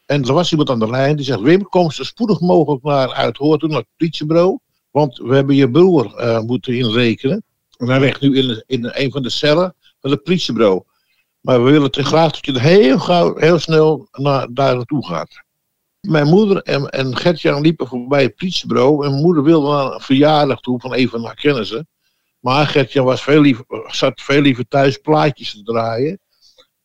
En 0.05 0.23
er 0.23 0.33
was 0.33 0.51
iemand 0.51 0.69
aan 0.69 0.79
de 0.79 0.89
lijn 0.89 1.15
die 1.15 1.25
zegt: 1.25 1.41
Wim, 1.41 1.63
kom 1.63 1.91
zo 1.91 2.03
spoedig 2.03 2.39
mogelijk 2.39 2.83
naar 2.83 3.13
Uithoren, 3.13 3.59
toen 3.59 3.69
naar 3.69 3.79
het 3.79 3.87
politiebureau. 3.97 4.59
Want 4.91 5.17
we 5.17 5.35
hebben 5.35 5.55
je 5.55 5.71
broer 5.71 6.41
moeten 6.45 6.73
inrekenen. 6.77 7.43
En 7.77 7.87
hij 7.87 7.99
ligt 7.99 8.21
nu 8.21 8.37
in, 8.37 8.63
in 8.67 8.89
een 8.93 9.11
van 9.11 9.21
de 9.21 9.29
cellen 9.29 9.75
van 9.99 10.11
het 10.11 10.23
politiebureau. 10.23 10.83
Maar 11.43 11.63
we 11.63 11.71
willen 11.71 11.91
te 11.91 12.03
graag 12.03 12.31
dat 12.31 12.45
je 12.45 12.59
heel, 12.59 12.99
gauw, 12.99 13.35
heel 13.37 13.59
snel 13.59 14.07
naar, 14.11 14.47
daar 14.51 14.75
naartoe 14.75 15.05
gaat. 15.05 15.43
Mijn 15.99 16.27
moeder 16.27 16.61
en, 16.61 16.89
en 16.89 17.17
Gertjan 17.17 17.61
liepen 17.61 17.87
voorbij 17.87 18.23
het 18.23 18.35
politiebureau. 18.35 19.05
En 19.05 19.11
mijn 19.11 19.23
moeder 19.23 19.43
wilde 19.43 19.67
naar 19.67 19.93
een 19.93 20.01
verjaardag 20.01 20.59
toe 20.59 20.79
van 20.79 20.93
een 20.95 21.09
van 21.09 21.25
haar 21.25 21.35
kennissen. 21.35 21.87
Maar 22.39 22.67
Gertjan 22.67 23.05
was 23.05 23.23
veel 23.23 23.41
liever, 23.41 23.65
zat 23.87 24.21
veel 24.21 24.41
liever 24.41 24.67
thuis 24.67 24.97
plaatjes 24.97 25.51
te 25.51 25.63
draaien. 25.63 26.19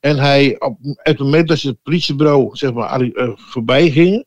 En 0.00 0.18
hij, 0.18 0.60
op 0.60 0.78
het 0.82 1.18
moment 1.18 1.48
dat 1.48 1.58
ze 1.58 1.68
het 1.68 1.82
politiebureau 1.82 2.56
zeg 2.56 2.72
maar, 2.72 3.00
uh, 3.00 3.30
voorbij 3.34 3.90
gingen, 3.90 4.26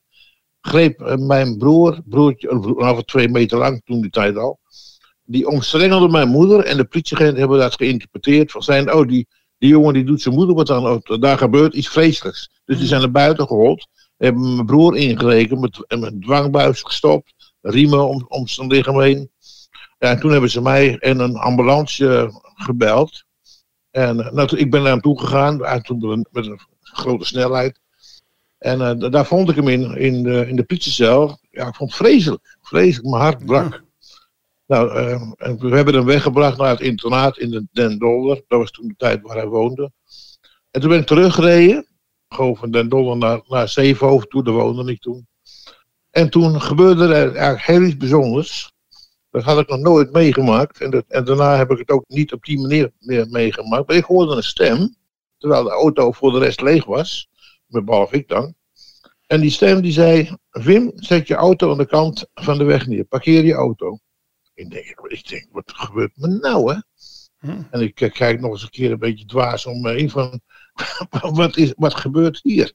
greep 0.61 1.01
uh, 1.01 1.15
mijn 1.15 1.57
broer, 1.57 2.01
broertje, 2.05 2.51
ongeveer 2.51 3.03
twee 3.03 3.29
meter 3.29 3.57
lang 3.57 3.81
toen 3.85 4.01
die 4.01 4.09
tijd 4.09 4.37
al, 4.37 4.59
die 5.23 5.47
omstrengelde 5.47 6.09
mijn 6.09 6.29
moeder 6.29 6.65
en 6.65 6.77
de 6.77 6.85
politieagenten 6.85 7.39
hebben 7.39 7.59
dat 7.59 7.75
geïnterpreteerd 7.75 8.51
van 8.51 8.63
zijn, 8.63 8.93
oh 8.93 9.07
die, 9.07 9.27
die 9.61 9.69
jongen 9.69 9.93
die 9.93 10.03
doet 10.03 10.21
zijn 10.21 10.35
moeder 10.35 10.55
wat 10.55 10.67
dan 10.67 11.01
Daar 11.19 11.37
gebeurt 11.37 11.73
iets 11.73 11.89
vreselijks. 11.89 12.49
Dus 12.65 12.77
die 12.77 12.87
zijn 12.87 13.01
naar 13.01 13.11
buiten 13.11 13.47
gehold. 13.47 13.87
Hebben 14.17 14.53
mijn 14.53 14.65
broer 14.65 14.97
ingerekend. 14.97 15.59
Met, 15.59 15.99
met 15.99 16.21
dwangbuis 16.21 16.81
gestopt. 16.81 17.53
Riemen 17.61 18.07
om, 18.07 18.25
om 18.27 18.47
zijn 18.47 18.67
lichaam 18.67 18.99
heen. 18.99 19.31
Ja, 19.97 20.09
en 20.09 20.19
toen 20.19 20.31
hebben 20.31 20.49
ze 20.49 20.61
mij 20.61 20.97
en 20.97 21.19
een 21.19 21.35
ambulance 21.35 22.31
gebeld. 22.55 23.23
En 23.91 24.15
nou, 24.15 24.57
ik 24.57 24.71
ben 24.71 24.81
naar 24.81 24.91
hem 24.91 25.01
toe 25.01 25.19
gegaan. 25.19 25.57
Met 25.57 26.45
een 26.45 26.59
grote 26.81 27.25
snelheid. 27.25 27.79
En 28.57 28.79
uh, 28.79 29.11
daar 29.11 29.25
vond 29.25 29.49
ik 29.49 29.55
hem 29.55 29.67
in, 29.67 29.97
in 29.97 30.23
de, 30.23 30.47
in 30.47 30.55
de 30.55 30.63
politiecel. 30.63 31.39
Ja, 31.51 31.67
ik 31.67 31.75
vond 31.75 31.89
het 31.89 32.07
vreselijk. 32.07 32.57
Vreselijk. 32.61 33.09
Mijn 33.09 33.21
hart 33.21 33.45
brak. 33.45 33.83
Nou, 34.71 34.99
uh, 34.99 35.21
we 35.59 35.75
hebben 35.75 35.93
hem 35.93 36.05
weggebracht 36.05 36.57
naar 36.57 36.69
het 36.69 36.79
internaat 36.79 37.37
in 37.37 37.49
de 37.49 37.67
Den 37.71 37.97
Dolder. 37.97 38.43
Dat 38.47 38.59
was 38.59 38.71
toen 38.71 38.87
de 38.87 38.93
tijd 38.97 39.21
waar 39.21 39.35
hij 39.35 39.47
woonde. 39.47 39.91
En 40.71 40.81
toen 40.81 40.89
ben 40.89 40.99
ik 40.99 41.05
teruggereden. 41.05 41.87
Gewoon 42.29 42.55
van 42.55 42.71
Den 42.71 42.89
Dolder 42.89 43.17
naar, 43.17 43.41
naar 43.47 43.67
toe, 44.27 44.43
daar 44.43 44.53
woonde 44.53 44.91
ik 44.91 45.01
toen. 45.01 45.27
En 46.09 46.29
toen 46.29 46.61
gebeurde 46.61 47.03
er 47.03 47.35
eigenlijk 47.35 47.65
heel 47.65 47.81
iets 47.81 47.97
bijzonders. 47.97 48.71
Dat 49.29 49.43
had 49.43 49.59
ik 49.59 49.67
nog 49.67 49.79
nooit 49.79 50.11
meegemaakt. 50.11 50.81
En, 50.81 50.91
dat, 50.91 51.05
en 51.07 51.25
daarna 51.25 51.57
heb 51.57 51.71
ik 51.71 51.77
het 51.77 51.89
ook 51.89 52.03
niet 52.07 52.33
op 52.33 52.43
die 52.43 52.59
manier 52.59 52.91
meer 52.99 53.27
meegemaakt. 53.29 53.87
Maar 53.87 53.97
ik 53.97 54.03
hoorde 54.03 54.35
een 54.35 54.43
stem, 54.43 54.95
terwijl 55.37 55.63
de 55.63 55.71
auto 55.71 56.11
voor 56.11 56.31
de 56.31 56.39
rest 56.39 56.61
leeg 56.61 56.85
was. 56.85 57.29
Behalve 57.67 58.15
ik 58.15 58.27
dan. 58.27 58.53
En 59.27 59.41
die 59.41 59.51
stem 59.51 59.81
die 59.81 59.91
zei, 59.91 60.35
Wim, 60.49 60.91
zet 60.95 61.27
je 61.27 61.35
auto 61.35 61.71
aan 61.71 61.77
de 61.77 61.85
kant 61.85 62.25
van 62.33 62.57
de 62.57 62.63
weg 62.63 62.87
neer. 62.87 63.03
Parkeer 63.03 63.45
je 63.45 63.53
auto. 63.53 63.99
Ik 64.61 64.69
denk, 64.69 64.99
ik 65.07 65.29
denk 65.29 65.47
wat 65.51 65.71
gebeurt 65.75 66.17
me 66.17 66.27
nou, 66.27 66.73
hè? 66.73 66.79
Hm. 67.39 67.61
En 67.71 67.81
ik 67.81 68.01
eh, 68.01 68.11
kijk 68.11 68.39
nog 68.39 68.51
eens 68.51 68.63
een 68.63 68.69
keer 68.69 68.91
een 68.91 68.99
beetje 68.99 69.25
dwaas 69.25 69.65
om 69.65 69.81
me 69.81 69.91
heen 69.91 70.09
van, 70.09 70.41
wat, 71.39 71.57
is, 71.57 71.73
wat 71.77 71.95
gebeurt 71.95 72.39
hier? 72.43 72.73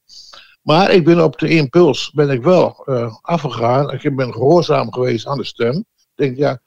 Maar 0.63 0.91
ik 0.91 1.05
ben 1.05 1.25
op 1.25 1.39
de 1.39 1.49
impuls 1.49 2.11
ben 2.11 2.31
ik 2.31 2.43
wel 2.43 2.83
uh, 2.87 3.17
afgegaan. 3.21 3.93
Ik 3.93 4.17
ben 4.17 4.33
gehoorzaam 4.33 4.93
geweest 4.93 5.27
aan 5.27 5.39
de 5.39 5.45
stem. 5.45 5.75
Ik 5.75 6.09
denk, 6.15 6.37
ja, 6.37 6.61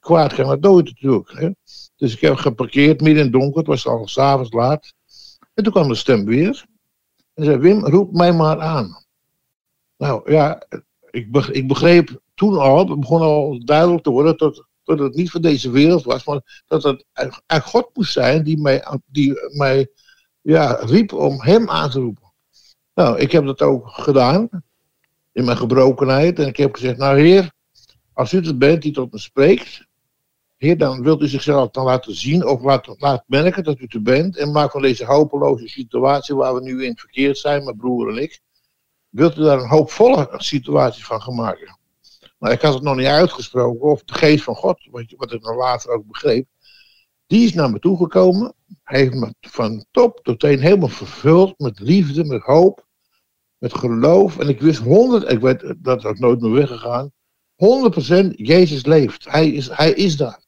kwaad 0.00 0.34
kan 0.34 0.50
het 0.50 0.60
nooit 0.60 0.84
natuurlijk. 0.84 1.32
Hè? 1.32 1.50
Dus 1.96 2.14
ik 2.14 2.20
heb 2.20 2.34
geparkeerd 2.34 3.00
midden 3.00 3.24
in 3.24 3.32
het 3.32 3.40
donker. 3.40 3.58
Het 3.58 3.66
was 3.66 3.86
al 3.86 4.08
s'avonds 4.08 4.52
laat. 4.52 4.94
En 5.54 5.64
toen 5.64 5.72
kwam 5.72 5.88
de 5.88 5.94
stem 5.94 6.24
weer. 6.24 6.66
En 7.34 7.44
zei, 7.44 7.56
Wim, 7.56 7.86
roep 7.86 8.12
mij 8.12 8.32
maar 8.32 8.60
aan. 8.60 9.04
Nou 9.96 10.32
ja, 10.32 10.66
ik 11.50 11.66
begreep 11.66 12.20
toen 12.34 12.58
al, 12.58 12.98
begon 12.98 13.20
al 13.20 13.64
duidelijk 13.64 14.02
te 14.02 14.10
worden 14.10 14.36
dat, 14.36 14.66
dat 14.84 14.98
het 14.98 15.14
niet 15.14 15.30
van 15.30 15.42
deze 15.42 15.70
wereld 15.70 16.04
was, 16.04 16.24
maar 16.24 16.62
dat 16.66 16.82
het 16.82 17.04
eigenlijk 17.12 17.68
God 17.68 17.90
moest 17.92 18.12
zijn 18.12 18.42
die 18.42 18.60
mij, 18.60 18.84
die 19.06 19.34
mij 19.56 19.88
ja, 20.40 20.72
riep 20.72 21.12
om 21.12 21.42
hem 21.42 21.70
aan 21.70 21.90
te 21.90 22.00
roepen. 22.00 22.32
Nou, 22.94 23.18
ik 23.18 23.32
heb 23.32 23.44
dat 23.44 23.62
ook 23.62 23.88
gedaan 23.88 24.48
in 25.32 25.44
mijn 25.44 25.56
gebrokenheid 25.56 26.38
en 26.38 26.46
ik 26.46 26.56
heb 26.56 26.74
gezegd, 26.74 26.96
nou 26.98 27.20
heer, 27.20 27.52
als 28.12 28.32
u 28.32 28.36
het 28.36 28.58
bent 28.58 28.82
die 28.82 28.92
tot 28.92 29.12
me 29.12 29.18
spreekt, 29.18 29.86
heer, 30.56 30.78
dan 30.78 31.02
wilt 31.02 31.22
u 31.22 31.28
zichzelf 31.28 31.70
dan 31.70 31.84
laten 31.84 32.14
zien 32.14 32.46
of 32.46 32.62
laat, 32.98 33.24
merken 33.26 33.64
dat 33.64 33.78
u 33.78 33.86
het 33.88 34.02
bent 34.02 34.36
en 34.36 34.52
maak 34.52 34.70
van 34.70 34.82
deze 34.82 35.04
hopeloze 35.04 35.68
situatie 35.68 36.34
waar 36.34 36.54
we 36.54 36.60
nu 36.60 36.84
in 36.84 36.96
verkeerd 36.96 37.38
zijn, 37.38 37.64
mijn 37.64 37.76
broer 37.76 38.08
en 38.08 38.22
ik, 38.22 38.40
wilt 39.08 39.36
u 39.36 39.42
daar 39.42 39.58
een 39.58 39.68
hoopvolle 39.68 40.28
situatie 40.36 41.04
van 41.04 41.22
gaan 41.22 41.34
maken. 41.34 41.78
Ik 42.52 42.60
had 42.60 42.74
het 42.74 42.82
nog 42.82 42.96
niet 42.96 43.06
uitgesproken, 43.06 43.88
of 43.88 44.02
de 44.02 44.14
geest 44.14 44.44
van 44.44 44.54
God, 44.54 44.88
wat 45.16 45.32
ik 45.32 45.42
dan 45.42 45.56
later 45.56 45.90
ook 45.90 46.06
begreep, 46.06 46.46
die 47.26 47.44
is 47.44 47.54
naar 47.54 47.70
me 47.70 47.78
toegekomen. 47.78 48.54
Hij 48.82 49.00
heeft 49.00 49.14
me 49.14 49.34
van 49.40 49.84
top 49.90 50.20
tot 50.22 50.40
teen 50.40 50.60
helemaal 50.60 50.88
vervuld 50.88 51.58
met 51.58 51.80
liefde, 51.80 52.24
met 52.24 52.42
hoop, 52.42 52.86
met 53.58 53.74
geloof. 53.74 54.38
En 54.38 54.48
ik 54.48 54.60
wist 54.60 54.80
honderd, 54.80 55.32
ik 55.32 55.40
weet, 55.40 55.74
dat 55.78 56.04
ook 56.04 56.18
nooit 56.18 56.40
meer 56.40 56.52
weggegaan, 56.52 57.12
100% 57.54 58.30
Jezus 58.30 58.84
leeft. 58.84 59.30
Hij 59.30 59.48
is, 59.48 59.68
hij 59.70 59.92
is 59.92 60.16
daar. 60.16 60.42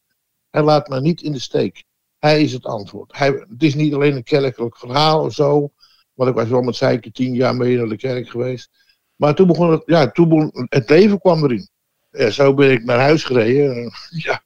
Hij 0.49 0.63
laat 0.63 0.87
me 0.87 1.01
niet 1.01 1.21
in 1.21 1.31
de 1.31 1.39
steek. 1.39 1.83
Hij 2.17 2.41
is 2.41 2.53
het 2.53 2.65
antwoord. 2.65 3.17
Hij, 3.17 3.29
het 3.29 3.63
is 3.63 3.75
niet 3.75 3.93
alleen 3.93 4.15
een 4.15 4.23
kerkelijk 4.23 4.77
verhaal 4.77 5.23
of 5.23 5.33
zo. 5.33 5.71
Want 6.13 6.29
ik 6.29 6.35
was 6.35 6.47
wel 6.47 6.61
met 6.61 6.75
Zeike 6.75 7.11
tien 7.11 7.33
jaar 7.33 7.55
mee 7.55 7.77
naar 7.77 7.87
de 7.87 7.97
kerk 7.97 8.29
geweest. 8.29 8.69
Maar 9.15 9.35
toen 9.35 9.47
begon 9.47 9.71
het, 9.71 9.83
ja, 9.85 10.11
toen 10.11 10.29
begon, 10.29 10.51
het 10.69 10.89
leven 10.89 11.19
kwam 11.19 11.43
erin. 11.43 11.69
Ja, 12.17 12.29
zo 12.29 12.53
ben 12.53 12.71
ik 12.71 12.83
naar 12.83 12.99
huis 12.99 13.23
gereden. 13.23 13.91
Ja, 14.09 14.41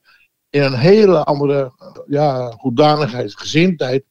in 0.49 0.61
een 0.61 0.77
hele 0.77 1.23
andere 1.23 1.71
ja, 2.07 2.53
hoedanigheid, 2.57 3.37
gezindheid. 3.37 4.03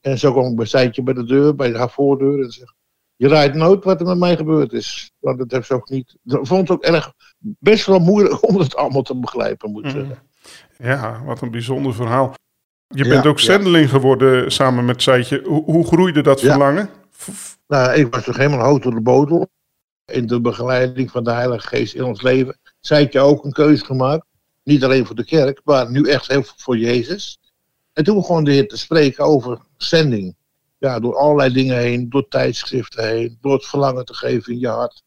En 0.00 0.18
zo 0.18 0.32
kwam 0.32 0.50
ik 0.50 0.56
bij 0.56 0.66
Seitje 0.66 1.02
bij 1.02 1.14
de 1.14 1.24
deur, 1.24 1.54
bij 1.54 1.72
haar 1.72 1.90
voordeur. 1.90 2.42
En 2.42 2.50
zeg, 2.50 2.74
je 3.16 3.28
rijdt 3.28 3.54
nooit 3.54 3.84
wat 3.84 4.00
er 4.00 4.06
met 4.06 4.18
mij 4.18 4.36
gebeurd 4.36 4.72
is. 4.72 5.12
Want 5.18 5.38
dat 5.38 5.50
heeft 5.50 5.66
ze 5.66 5.74
ook 5.74 5.88
niet. 5.88 6.16
Ik 6.24 6.38
vond 6.46 6.60
het 6.60 6.70
ook 6.70 6.82
erg 6.82 7.12
best 7.38 7.86
wel 7.86 7.98
moeilijk 7.98 8.48
om 8.48 8.58
het 8.58 8.76
allemaal 8.76 9.02
te 9.02 9.16
begrijpen, 9.16 9.70
moet 9.70 9.84
ik 9.84 9.94
mhm. 9.94 9.98
zeggen. 9.98 10.22
Ja, 10.78 11.22
wat 11.24 11.40
een 11.40 11.50
bijzonder 11.50 11.94
verhaal. 11.94 12.34
Je 12.88 13.08
bent 13.08 13.26
ook 13.26 13.40
zendeling 13.40 13.90
geworden 13.90 14.52
samen 14.52 14.84
met 14.84 15.02
Seitje. 15.02 15.42
Hoe, 15.44 15.64
hoe 15.64 15.86
groeide 15.86 16.22
dat 16.22 16.40
verlangen? 16.40 16.90
Nou, 17.66 17.92
ik 17.92 18.14
was 18.14 18.24
toch 18.24 18.36
helemaal 18.36 18.66
hoog 18.66 18.78
door 18.78 18.94
de 18.94 19.00
botel. 19.00 19.48
In 20.12 20.26
de 20.26 20.40
begeleiding 20.40 21.10
van 21.10 21.24
de 21.24 21.32
Heilige 21.32 21.66
Geest 21.66 21.94
in 21.94 22.04
ons 22.04 22.22
leven. 22.22 22.58
Seitje 22.86 23.20
ook 23.20 23.44
een 23.44 23.52
keuze 23.52 23.84
gemaakt. 23.84 24.26
Niet 24.62 24.84
alleen 24.84 25.06
voor 25.06 25.16
de 25.16 25.24
kerk, 25.24 25.60
maar 25.64 25.90
nu 25.90 26.08
echt 26.08 26.28
heel 26.28 26.42
voor 26.56 26.78
Jezus. 26.78 27.38
En 27.92 28.04
toen 28.04 28.16
begon 28.16 28.44
de 28.44 28.50
Heer 28.50 28.68
te 28.68 28.76
spreken 28.76 29.24
over 29.24 29.58
zending. 29.76 30.36
Ja, 30.78 31.00
door 31.00 31.16
allerlei 31.16 31.52
dingen 31.52 31.76
heen, 31.76 32.08
door 32.08 32.28
tijdschriften 32.28 33.08
heen, 33.08 33.38
door 33.40 33.52
het 33.52 33.66
verlangen 33.66 34.04
te 34.04 34.14
geven 34.14 34.52
in 34.52 34.58
je 34.58 34.68
hart. 34.68 35.02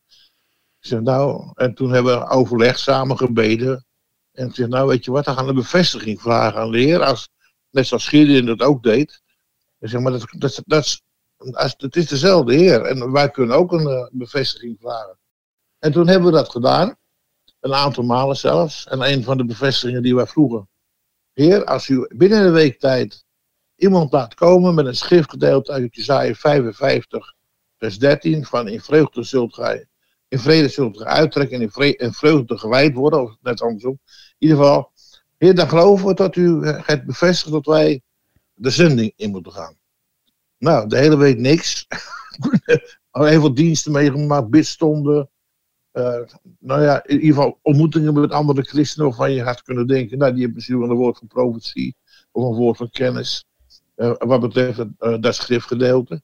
Ik 0.79 0.87
zeg, 0.87 0.99
nou, 0.99 1.51
en 1.53 1.73
toen 1.73 1.91
hebben 1.91 2.19
we 2.19 2.27
overleg 2.29 2.79
samen 2.79 3.17
gebeden. 3.17 3.85
En 4.31 4.47
ik 4.47 4.55
zeg, 4.55 4.67
nou 4.67 4.87
weet 4.87 5.05
je 5.05 5.11
wat, 5.11 5.25
dan 5.25 5.35
gaan 5.35 5.43
we 5.43 5.49
een 5.49 5.55
bevestiging 5.55 6.21
vragen 6.21 6.59
aan 6.59 6.71
de 6.71 6.79
Heer. 6.79 7.03
Als, 7.03 7.29
net 7.69 7.87
zoals 7.87 8.07
Gideon 8.07 8.45
dat 8.45 8.61
ook 8.61 8.83
deed. 8.83 9.21
Ik 9.79 9.89
zeg, 9.89 10.01
maar 10.01 10.11
dat, 10.11 10.25
dat, 10.37 10.61
dat, 10.65 11.01
dat, 11.77 11.95
is 11.95 12.07
dezelfde 12.07 12.55
Heer. 12.55 12.81
En 12.81 13.11
wij 13.11 13.29
kunnen 13.29 13.55
ook 13.55 13.71
een 13.71 13.87
uh, 13.87 14.07
bevestiging 14.11 14.77
vragen. 14.79 15.17
En 15.79 15.91
toen 15.91 16.07
hebben 16.07 16.31
we 16.31 16.37
dat 16.37 16.51
gedaan. 16.51 16.97
Een 17.59 17.73
aantal 17.73 18.03
malen 18.03 18.35
zelfs. 18.35 18.87
En 18.87 19.01
een 19.01 19.23
van 19.23 19.37
de 19.37 19.45
bevestigingen 19.45 20.01
die 20.01 20.15
wij 20.15 20.27
vroegen. 20.27 20.69
Heer, 21.33 21.65
als 21.65 21.87
u 21.87 22.07
binnen 22.15 22.45
een 22.45 22.53
week 22.53 22.79
tijd 22.79 23.25
iemand 23.75 24.11
laat 24.11 24.33
komen 24.33 24.75
met 24.75 24.85
een 24.85 24.95
schriftgedeelte 24.95 25.71
uit 25.71 25.95
Jesaja 25.95 26.33
55, 26.33 27.33
vers 27.77 27.99
13, 27.99 28.45
van 28.45 28.67
in 28.67 28.81
vreugde 28.81 29.23
zult 29.23 29.53
gij, 29.53 29.87
in 30.27 30.39
vrede 30.39 30.69
zult 30.69 30.97
gij 30.97 31.05
uittrekken 31.05 31.61
en 31.61 31.71
in, 31.75 31.97
in 31.97 32.13
vreugde 32.13 32.57
gewijd 32.57 32.93
worden, 32.93 33.21
of 33.21 33.35
net 33.41 33.61
andersom. 33.61 33.99
In 34.01 34.35
ieder 34.37 34.57
geval, 34.57 34.91
Heer, 35.37 35.55
dan 35.55 35.69
geloven 35.69 36.07
we 36.07 36.13
dat 36.13 36.35
u 36.35 36.65
het 36.65 37.05
bevestigt 37.05 37.51
dat 37.51 37.65
wij 37.65 38.01
de 38.53 38.69
zending 38.69 39.13
in 39.15 39.31
moeten 39.31 39.51
gaan. 39.51 39.77
Nou, 40.57 40.87
de 40.87 40.97
hele 40.97 41.17
week 41.17 41.37
niks. 41.37 41.87
Al 43.11 43.25
heel 43.25 43.39
veel 43.39 43.53
diensten 43.53 43.91
meegemaakt, 43.91 44.49
bidstonden, 44.49 45.29
uh, 45.97 46.21
nou 46.59 46.81
ja, 46.81 47.05
in 47.05 47.19
ieder 47.19 47.35
geval 47.35 47.59
ontmoetingen 47.61 48.13
met 48.13 48.31
andere 48.31 48.61
christenen 48.61 49.07
waarvan 49.07 49.31
je 49.31 49.43
had 49.43 49.61
kunnen 49.61 49.87
denken, 49.87 50.17
nou 50.17 50.31
die 50.31 50.39
hebben 50.39 50.55
misschien 50.55 50.79
wel 50.79 50.89
een 50.89 50.95
woord 50.95 51.17
van 51.17 51.27
profetie 51.27 51.95
of 52.31 52.43
een 52.43 52.55
woord 52.55 52.77
van 52.77 52.89
kennis. 52.89 53.45
Uh, 53.95 54.13
wat 54.17 54.39
betreft 54.39 54.79
uh, 54.79 55.17
dat 55.19 55.35
schriftgedeelte. 55.35 56.21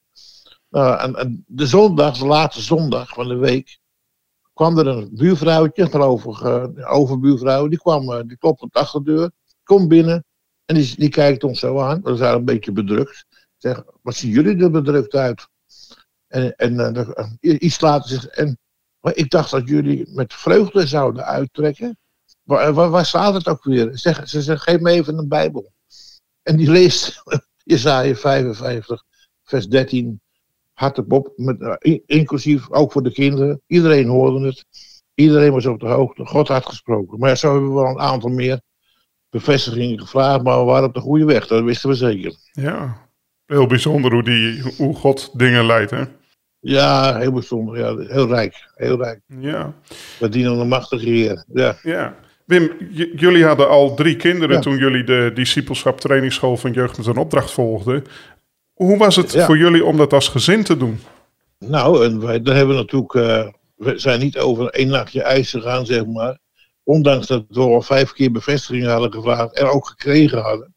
Nou, 0.69 0.99
en, 0.99 1.15
en, 1.15 1.43
de 1.47 1.65
zondag, 1.65 2.17
de 2.17 2.25
laatste 2.25 2.61
zondag 2.61 3.09
van 3.09 3.27
de 3.27 3.35
week, 3.35 3.79
kwam 4.53 4.77
er 4.77 4.87
een 4.87 5.09
buurvrouwtje, 5.13 5.83
ik, 5.83 5.93
uh, 5.93 6.93
overbuurvrouw, 6.93 7.67
die 7.67 7.79
kwam, 7.79 8.27
die 8.27 8.37
klopt 8.37 8.61
op 8.61 8.73
de 8.73 8.79
achterdeur, 8.79 9.31
komt 9.63 9.87
binnen 9.87 10.25
en 10.65 10.75
die, 10.75 10.95
die 10.95 11.09
kijkt 11.09 11.43
ons 11.43 11.59
zo 11.59 11.79
aan. 11.79 12.01
We 12.01 12.15
zijn 12.15 12.35
een 12.35 12.45
beetje 12.45 12.71
bedrukt. 12.71 13.25
Zeg, 13.57 13.83
wat 14.01 14.15
zien 14.15 14.31
jullie 14.31 14.63
er 14.63 14.71
bedrukt 14.71 15.13
uit? 15.13 15.47
En, 16.27 16.55
en 16.55 17.65
iets 17.65 17.81
later 17.81 18.09
zegt, 18.09 18.27
en 18.27 18.57
maar 19.03 19.15
ik 19.15 19.29
dacht 19.29 19.51
dat 19.51 19.67
jullie 19.67 20.05
met 20.09 20.33
vreugde 20.33 20.87
zouden 20.87 21.25
uittrekken. 21.25 21.97
Waar, 22.43 22.73
waar, 22.73 23.05
staat 23.05 23.33
het 23.33 23.47
ook 23.47 23.63
weer? 23.63 23.89
Zeg, 23.97 24.29
ze 24.29 24.41
zegt, 24.41 24.61
geef 24.61 24.79
me 24.79 24.91
even 24.91 25.17
een 25.17 25.27
Bijbel. 25.27 25.71
En 26.43 26.57
die 26.57 26.71
leest 26.71 27.23
Jezaja 27.63 28.15
55, 28.15 29.03
vers 29.43 29.67
13, 29.67 30.21
hardop 30.73 31.33
met, 31.35 31.59
uh, 31.59 31.99
inclusief 32.05 32.71
ook 32.71 32.91
voor 32.91 33.03
de 33.03 33.11
kinderen. 33.11 33.61
Iedereen 33.67 34.07
hoorde 34.07 34.45
het. 34.45 34.65
Iedereen 35.13 35.51
was 35.51 35.65
op 35.65 35.79
de 35.79 35.87
hoogte. 35.87 36.25
God 36.25 36.47
had 36.47 36.65
gesproken. 36.65 37.19
Maar 37.19 37.37
zo 37.37 37.51
hebben 37.51 37.69
we 37.69 37.81
wel 37.81 37.89
een 37.89 37.99
aantal 37.99 38.29
meer 38.29 38.61
bevestigingen 39.29 39.99
gevraagd, 39.99 40.43
maar 40.43 40.59
we 40.59 40.65
waren 40.65 40.87
op 40.87 40.93
de 40.93 40.99
goede 40.99 41.25
weg. 41.25 41.47
Dat 41.47 41.63
wisten 41.63 41.89
we 41.89 41.95
zeker. 41.95 42.35
Ja, 42.51 43.07
heel 43.45 43.67
bijzonder 43.67 44.11
hoe, 44.11 44.23
die, 44.23 44.61
hoe 44.77 44.95
God 44.95 45.39
dingen 45.39 45.65
leidt, 45.65 45.91
hè? 45.91 46.03
Ja, 46.63 47.17
heel 47.17 47.31
bijzonder. 47.31 47.77
Ja. 47.77 47.97
Heel 48.13 48.27
rijk. 48.27 48.67
Heel 48.75 48.97
rijk. 48.97 49.21
Ja. 49.39 49.73
We 50.19 50.29
dienen 50.29 50.59
een 50.59 50.67
machtige 50.67 51.09
heer. 51.09 51.45
Ja. 51.53 51.77
ja. 51.81 52.15
Wim, 52.45 52.71
jullie 53.15 53.45
hadden 53.45 53.69
al 53.69 53.95
drie 53.95 54.15
kinderen 54.15 54.61
toen 54.61 54.77
jullie 54.77 55.03
de 55.03 55.31
discipelschap 55.33 55.99
trainingsschool 55.99 56.57
van 56.57 56.71
Jeugd 56.71 56.97
met 56.97 57.05
een 57.05 57.17
opdracht 57.17 57.51
volgden. 57.51 58.03
Hoe 58.73 58.97
was 58.97 59.15
het 59.15 59.43
voor 59.43 59.57
jullie 59.57 59.85
om 59.85 59.97
dat 59.97 60.13
als 60.13 60.27
gezin 60.27 60.63
te 60.63 60.77
doen? 60.77 60.99
Nou, 61.59 62.05
en 62.05 62.19
wij, 62.19 62.41
daar 62.41 62.55
hebben 62.55 62.75
we 62.75 62.81
natuurlijk, 62.81 63.13
uh, 63.13 63.47
we 63.75 63.99
zijn 63.99 64.19
niet 64.19 64.37
over 64.37 64.67
één 64.67 64.89
nachtje 64.89 65.21
ijs 65.21 65.49
gegaan, 65.49 65.85
zeg 65.85 66.05
maar. 66.05 66.39
Ondanks 66.83 67.27
dat 67.27 67.45
we 67.49 67.59
al 67.59 67.81
vijf 67.81 68.11
keer 68.11 68.31
bevestigingen 68.31 68.89
hadden 68.89 69.13
gevraagd 69.13 69.57
en 69.57 69.65
ook 69.65 69.87
gekregen 69.87 70.41
hadden. 70.41 70.75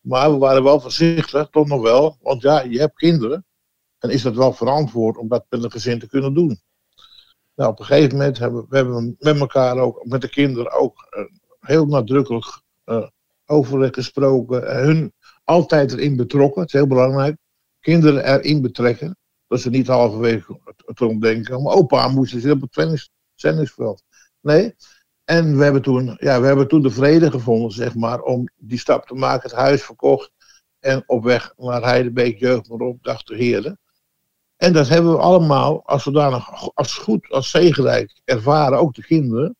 Maar 0.00 0.30
we 0.32 0.38
waren 0.38 0.62
wel 0.62 0.80
voorzichtig, 0.80 1.48
toch 1.50 1.66
nog 1.66 1.82
wel. 1.82 2.16
Want 2.22 2.42
ja, 2.42 2.62
je 2.62 2.78
hebt 2.78 2.96
kinderen. 2.96 3.46
En 3.98 4.10
is 4.10 4.22
dat 4.22 4.34
wel 4.34 4.52
verantwoord 4.52 5.16
om 5.16 5.28
dat 5.28 5.44
met 5.48 5.64
een 5.64 5.70
gezin 5.70 5.98
te 5.98 6.08
kunnen 6.08 6.34
doen? 6.34 6.60
Nou, 7.54 7.70
op 7.70 7.78
een 7.78 7.84
gegeven 7.84 8.16
moment 8.16 8.38
hebben 8.38 8.66
we 8.68 8.76
hebben 8.76 9.16
met 9.18 9.40
elkaar 9.40 9.78
ook, 9.78 10.04
met 10.04 10.20
de 10.20 10.28
kinderen 10.28 10.72
ook 10.72 11.08
uh, 11.16 11.24
heel 11.60 11.86
nadrukkelijk 11.86 12.62
uh, 12.84 13.06
overleg 13.46 13.94
gesproken. 13.94 14.84
hun 14.84 15.12
altijd 15.44 15.92
erin 15.92 16.16
betrokken, 16.16 16.60
het 16.60 16.72
is 16.72 16.80
heel 16.80 16.88
belangrijk. 16.88 17.36
Kinderen 17.80 18.34
erin 18.34 18.62
betrekken. 18.62 19.16
Dat 19.46 19.60
ze 19.60 19.70
niet 19.70 19.86
halverwege 19.86 20.60
het, 20.64 20.98
het 20.98 21.20
denken. 21.20 21.62
Maar 21.62 21.74
opa 21.74 22.08
moest 22.08 22.32
zitten 22.32 22.52
op 22.52 22.60
het 22.60 23.10
zendingsveld. 23.34 24.02
Nee, 24.40 24.74
En 25.24 25.56
we 25.56 25.64
hebben, 25.64 25.82
toen, 25.82 26.16
ja, 26.20 26.40
we 26.40 26.46
hebben 26.46 26.68
toen 26.68 26.82
de 26.82 26.90
vrede 26.90 27.30
gevonden, 27.30 27.70
zeg 27.70 27.94
maar, 27.94 28.20
om 28.20 28.48
die 28.56 28.78
stap 28.78 29.06
te 29.06 29.14
maken, 29.14 29.48
het 29.48 29.58
huis 29.58 29.82
verkocht 29.82 30.32
en 30.78 31.02
op 31.06 31.24
weg 31.24 31.52
naar 31.56 31.82
Heidebeek 31.82 32.40
dacht 33.02 33.26
de 33.26 33.36
heren. 33.36 33.80
En 34.58 34.72
dat 34.72 34.88
hebben 34.88 35.12
we 35.12 35.18
allemaal 35.18 35.82
als 35.84 36.02
zodanig 36.02 36.74
als 36.74 36.94
goed, 36.94 37.30
als 37.30 37.50
zegenrijk 37.50 38.20
ervaren, 38.24 38.78
ook 38.78 38.94
de 38.94 39.02
kinderen. 39.02 39.56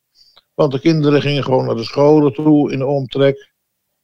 Want 0.55 0.73
de 0.73 0.81
kinderen 0.81 1.21
gingen 1.21 1.45
gewoon 1.45 1.67
naar 1.67 1.75
de 1.75 1.85
scholen 1.85 2.33
toe 2.33 2.73
in 2.73 2.79
de 2.79 2.87
omtrek. 2.87 3.53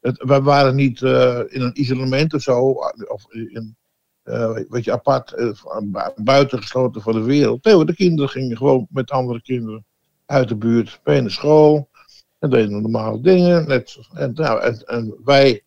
Wij 0.01 0.41
waren 0.41 0.75
niet 0.75 1.01
uh, 1.01 1.41
in 1.47 1.61
een 1.61 1.81
isolement 1.81 2.35
of 2.35 2.43
zo, 2.43 2.71
of 3.09 3.33
in, 3.33 3.77
uh, 4.25 4.59
je, 4.81 4.93
apart, 4.93 5.35
uh, 5.37 5.53
buitengesloten 6.17 7.03
van 7.03 7.13
de 7.13 7.23
wereld. 7.23 7.65
Nee, 7.65 7.85
de 7.85 7.95
kinderen 7.95 8.31
gingen 8.31 8.57
gewoon 8.57 8.87
met 8.91 9.11
andere 9.11 9.43
kinderen 9.43 9.85
uit 10.27 10.49
de 10.49 10.57
buurt 10.57 11.01
bij 11.03 11.21
de 11.21 11.31
school. 11.31 11.89
En 12.39 12.51
deden 12.51 12.83
normale 12.83 13.21
dingen. 13.21 13.69
Net, 13.69 13.99
en, 14.13 14.33
nou, 14.35 14.61
en, 14.61 14.79
en 14.85 15.15
wij 15.25 15.63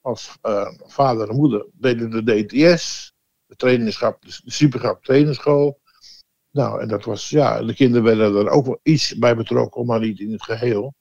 als 0.00 0.38
vader 0.86 1.28
en 1.28 1.36
moeder 1.36 1.66
deden 1.72 2.10
de 2.10 2.44
DTS 2.44 3.12
de 3.48 3.56
trainingschap, 3.56 4.22
de 4.22 4.40
supergrap 4.44 5.04
trainerschool. 5.04 5.80
Nou, 6.50 6.80
en 6.80 6.88
dat 6.88 7.04
was, 7.04 7.28
ja, 7.28 7.62
de 7.62 7.74
kinderen 7.74 8.04
werden 8.04 8.36
er 8.36 8.50
ook 8.50 8.66
wel 8.66 8.80
iets 8.82 9.18
bij 9.18 9.36
betrokken, 9.36 9.86
maar 9.86 10.00
niet 10.00 10.20
in 10.20 10.32
het 10.32 10.42
geheel. 10.42 10.94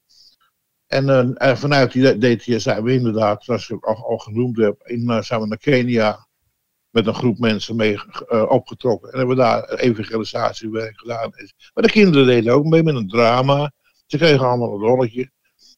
En, 0.88 1.36
uh, 1.42 1.56
vanuit 1.56 1.92
die 1.92 2.18
DTS 2.18 2.64
zijn 2.64 2.84
we 2.84 2.94
inderdaad, 2.94 3.44
zoals 3.44 3.70
ik 3.70 3.86
al, 3.86 3.96
al 3.96 4.18
genoemd 4.18 4.58
heb, 4.58 4.82
in, 4.84 5.10
uh, 5.10 5.22
zijn 5.22 5.42
we 5.42 5.48
naar 5.48 5.58
Kenia 5.58 6.28
met 6.90 7.08
een 7.08 7.14
groep 7.14 7.38
mensen 7.38 7.76
mee 7.76 8.00
uh, 8.30 8.50
opgetrokken. 8.50 9.12
En 9.12 9.18
hebben 9.18 9.36
daar 9.36 9.70
evangelisatiewerk 9.70 11.00
gedaan. 11.00 11.32
Maar 11.74 11.84
de 11.84 11.92
kinderen 11.92 12.28
deden 12.28 12.54
ook 12.54 12.66
mee 12.66 12.84
met 12.84 12.96
een 12.96 13.08
drama. 13.08 13.72
Ze 14.06 14.18
kregen 14.18 14.48
allemaal 14.48 14.74
een 14.74 14.82
rolletje. 14.82 15.32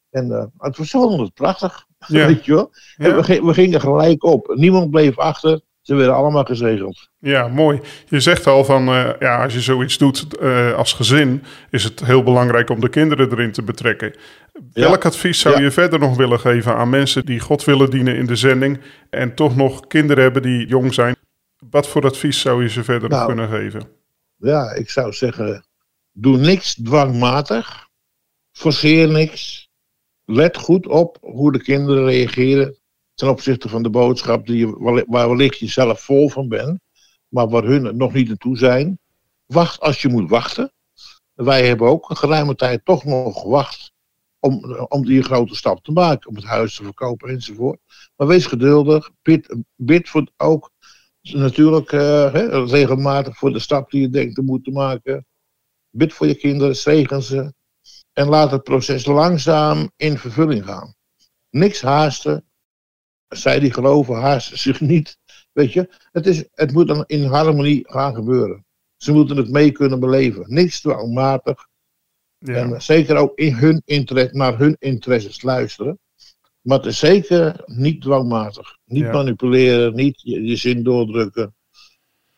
En 0.10 0.52
het 0.58 0.78
was 0.78 0.90
zo 0.90 1.28
prachtig. 1.34 1.86
Ja. 2.08 2.28
Weet 2.28 2.46
je 2.46 2.54
wel? 2.54 2.72
En 2.98 3.16
we, 3.16 3.42
we, 3.42 3.54
gingen 3.54 3.82
gelijk 3.82 4.24
op. 4.24 4.54
Niemand 4.56 4.90
bleef 4.90 5.18
achter. 5.18 5.62
Ze 5.90 5.96
werden 5.96 6.16
allemaal 6.16 6.44
gezegeld. 6.44 7.10
Ja, 7.20 7.48
mooi. 7.48 7.80
Je 8.08 8.20
zegt 8.20 8.48
al 8.48 8.66
van, 8.66 8.90
uh, 8.90 9.10
ja, 9.20 9.44
als 9.44 9.54
je 9.54 9.62
zoiets 9.62 9.98
doet 9.98 10.26
uh, 10.42 10.74
als 10.74 10.94
gezin, 10.94 11.44
is 11.70 11.84
het 11.84 12.06
heel 12.06 12.24
belangrijk 12.24 12.70
om 12.70 12.80
de 12.80 12.90
kinderen 12.90 13.32
erin 13.32 13.52
te 13.52 13.64
betrekken. 13.64 14.16
Welk 14.74 15.06
advies 15.06 15.40
zou 15.40 15.62
je 15.62 15.72
verder 15.72 16.00
nog 16.00 16.18
willen 16.18 16.40
geven 16.40 16.76
aan 16.76 16.90
mensen 16.90 17.26
die 17.26 17.40
God 17.40 17.64
willen 17.64 17.90
dienen 17.90 18.16
in 18.16 18.26
de 18.26 18.36
zending 18.36 18.80
en 19.10 19.36
toch 19.36 19.56
nog 19.56 19.88
kinderen 19.88 20.24
hebben 20.24 20.42
die 20.42 20.68
jong 20.68 20.94
zijn? 20.94 21.16
Wat 21.70 21.88
voor 21.88 22.06
advies 22.06 22.40
zou 22.40 22.64
je 22.64 22.70
ze 22.70 22.84
verder 22.84 23.10
nog 23.10 23.18
nou, 23.18 23.36
kunnen 23.36 23.50
geven? 23.50 23.90
Ja, 24.38 24.74
ik 24.74 24.90
zou 24.90 25.14
zeggen, 25.14 25.66
doe 26.12 26.38
niks 26.38 26.74
dwangmatig, 26.74 27.88
forceer 28.52 29.08
niks, 29.08 29.70
let 30.26 30.58
goed 30.58 30.88
op 30.88 31.18
hoe 31.22 31.52
de 31.52 31.62
kinderen 31.62 32.06
reageren 32.06 32.79
ten 33.20 33.30
opzichte 33.30 33.70
van 33.70 33.84
de 33.84 33.90
boodschap 33.90 34.48
die 34.48 34.58
je, 34.58 35.04
waar 35.08 35.28
wellicht 35.30 35.60
je 35.60 35.68
zelf 35.68 36.02
vol 36.02 36.30
van 36.30 36.48
bent, 36.48 36.80
maar 37.28 37.50
waar 37.50 37.64
hun 37.64 37.98
nog 37.98 38.14
niet 38.14 38.28
naartoe 38.28 38.58
zijn. 38.58 39.00
Wacht 39.46 39.80
als 39.80 40.02
je 40.02 40.08
moet 40.08 40.30
wachten. 40.30 40.74
Wij 41.34 41.68
hebben 41.68 41.88
ook 41.88 42.10
een 42.10 42.18
geruime 42.18 42.56
tijd 42.56 42.86
toch 42.86 43.04
nog 43.04 43.42
gewacht 43.42 43.92
om, 44.40 44.76
om 44.88 45.06
die 45.06 45.24
grote 45.24 45.56
stap 45.56 45.84
te 45.84 45.92
maken, 45.92 46.30
om 46.30 46.36
het 46.36 46.44
huis 46.44 46.76
te 46.76 46.84
verkopen 46.84 47.30
enzovoort. 47.30 47.80
Maar 48.16 48.28
wees 48.28 48.46
geduldig, 48.46 49.12
bid, 49.22 49.56
bid 49.76 50.10
voor 50.10 50.28
ook 50.38 50.72
natuurlijk 51.22 51.92
uh, 51.92 52.32
regelmatig 52.66 53.38
voor 53.38 53.54
de 53.54 53.60
stap 53.60 53.92
die 53.92 54.02
je 54.02 54.10
denkt 54.10 54.36
te 54.36 54.42
moeten 54.42 54.74
maken. 54.74 55.26
Bid 55.90 56.14
voor 56.14 56.28
je 56.28 56.36
kinderen, 56.36 56.76
zegen 56.76 57.24
ze 57.24 57.54
en 58.14 58.28
laat 58.28 58.52
het 58.52 58.64
proces 58.64 59.06
langzaam 59.06 59.92
in 59.96 60.18
vervulling 60.18 60.66
gaan. 60.66 60.94
Niks 61.50 61.82
haasten, 61.82 62.49
zij 63.30 63.60
die 63.60 63.74
geloven 63.74 64.16
haasten 64.16 64.58
zich 64.58 64.82
niet. 64.82 65.18
Weet 65.52 65.74
je, 65.74 65.90
het, 66.12 66.26
is, 66.26 66.44
het 66.54 66.72
moet 66.72 66.88
dan 66.88 67.04
in 67.08 67.24
harmonie 67.24 67.86
gaan 67.88 68.16
gebeuren. 68.16 68.66
Ze 68.98 69.12
moeten 69.12 69.38
het 69.38 69.50
mee 69.50 69.72
kunnen 69.72 70.00
beleven. 70.00 70.46
Niks 70.48 70.82
dwangmatig. 70.82 71.68
Ja. 72.38 72.54
En 72.54 72.82
zeker 72.82 73.16
ook 73.16 73.38
in 73.38 73.54
hun 73.54 73.82
interesse, 73.86 74.38
naar 74.38 74.58
hun 74.58 74.76
interesses 74.80 75.42
luisteren. 75.42 76.00
Maar 76.62 76.78
het 76.78 76.88
is 76.88 77.00
zeker 77.00 77.64
niet 77.66 78.02
dwangmatig. 78.02 78.78
Niet 78.86 79.12
manipuleren, 79.12 79.96
niet 79.96 80.22
je, 80.22 80.44
je, 80.44 80.56
zin 80.56 80.84
doordrukken. 80.84 81.56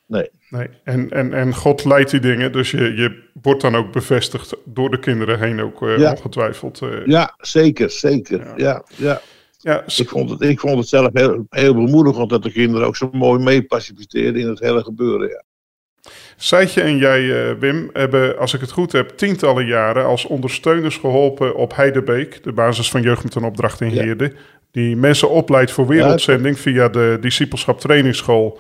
Nee. 0.08 0.30
nee. 0.50 0.70
En, 0.84 1.10
en, 1.10 1.34
en 1.34 1.56
God 1.56 1.86
leidt 1.86 2.12
die 2.12 2.20
dingen, 2.20 2.52
dus 2.52 2.72
je, 2.72 2.94
je 2.96 3.30
wordt 3.42 3.62
dan 3.62 3.76
ook 3.76 3.92
bevestigd 3.92 4.56
door 4.65 4.89
de 4.89 5.00
kinderen 5.00 5.39
heen 5.39 5.62
ook 5.62 5.82
uh, 5.82 5.98
ja. 5.98 6.12
ongetwijfeld. 6.12 6.82
Uh, 6.82 7.06
ja, 7.06 7.36
zeker, 7.38 7.89
zeker. 7.89 8.60
ja. 8.60 8.84
ja. 8.98 9.22
Ja, 9.62 9.84
ik, 9.95 10.10
vond 10.10 10.30
het, 10.30 10.41
ik 10.41 10.60
vond 10.60 10.78
het 10.78 10.88
zelf 10.88 11.10
heel, 11.13 11.45
heel 11.50 11.74
bemoedigend 11.74 12.30
dat 12.30 12.43
de 12.43 12.52
kinderen 12.52 12.88
ook 12.88 12.95
zo 12.95 13.10
mooi 13.12 13.43
mee 13.43 13.65
in 14.15 14.47
het 14.47 14.60
hele 14.60 14.84
gebeuren. 14.84 15.30
Ja. 15.30 15.43
Seitje 16.36 16.82
en 16.82 16.97
jij, 16.97 17.50
eh, 17.50 17.58
Wim, 17.60 17.89
hebben, 17.93 18.38
als 18.38 18.54
ik 18.54 18.62
het 18.62 18.71
goed 18.71 18.91
heb, 18.91 19.10
tientallen 19.10 19.65
jaren 19.65 20.06
als 20.06 20.26
ondersteuners 20.26 20.97
geholpen 20.97 21.56
op 21.56 21.76
Heidebeek, 21.76 22.43
de 22.43 22.52
basis 22.52 22.89
van 22.89 23.02
Jeugd 23.02 23.24
met 23.24 23.36
een 23.36 23.43
Opdracht 23.43 23.82
in 23.82 23.88
Heerde, 23.88 24.34
die 24.71 24.95
mensen 24.95 25.30
opleidt 25.30 25.71
voor 25.71 25.88
wereldzending 25.88 26.60
via 26.60 26.89
de 26.89 27.17
Discipelschap 27.21 27.80
Trainingsschool. 27.80 28.60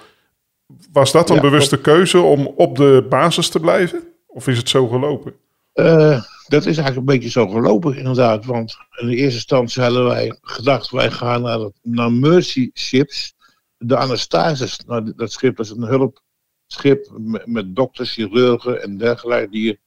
Was 0.91 1.11
dat 1.11 1.29
een 1.29 1.41
bewuste 1.41 1.81
keuze 1.81 2.19
om 2.19 2.53
op 2.55 2.75
de 2.77 3.05
basis 3.09 3.49
te 3.49 3.59
blijven? 3.59 4.03
Of 4.27 4.47
is 4.47 4.57
het 4.57 4.69
zo 4.69 4.87
gelopen? 4.87 5.33
Uh, 5.73 6.23
dat 6.47 6.65
is 6.65 6.77
eigenlijk 6.77 6.97
een 6.97 7.05
beetje 7.05 7.29
zo 7.29 7.47
gelopen, 7.47 7.97
inderdaad. 7.97 8.45
Want 8.45 8.77
in 8.99 9.07
de 9.07 9.15
eerste 9.15 9.35
instantie 9.35 9.81
hadden 9.81 10.05
wij 10.05 10.37
gedacht, 10.41 10.89
wij 10.89 11.11
gaan 11.11 11.41
naar, 11.41 11.59
het, 11.59 11.79
naar 11.81 12.11
Mercy 12.11 12.69
Ships. 12.73 13.33
De 13.77 13.97
Anastasis, 13.97 14.79
nou, 14.87 15.13
dat 15.15 15.31
schip 15.31 15.55
dat 15.55 15.65
is 15.65 15.71
een 15.71 15.83
hulpschip 15.83 17.11
met, 17.17 17.45
met 17.45 17.75
dokters, 17.75 18.13
chirurgen 18.13 18.81
en 18.81 18.97
dergelijke, 18.97 19.49
die 19.49 19.79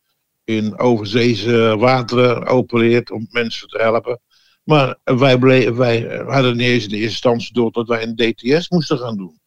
in 0.45 0.79
overzeese 0.79 1.77
wateren 1.79 2.47
opereert 2.47 3.11
om 3.11 3.27
mensen 3.31 3.69
te 3.69 3.79
helpen. 3.79 4.21
Maar 4.65 4.99
wij, 5.05 5.39
bleven, 5.39 5.77
wij 5.77 6.23
hadden 6.27 6.57
niet 6.57 6.67
eens 6.67 6.85
in 6.85 6.89
de 6.89 6.97
eerste 6.97 7.11
instantie 7.11 7.53
door 7.53 7.73
dat 7.73 7.89
wij 7.89 8.03
een 8.03 8.15
DTS 8.15 8.69
moesten 8.69 8.99
gaan 8.99 9.17
doen. 9.17 9.41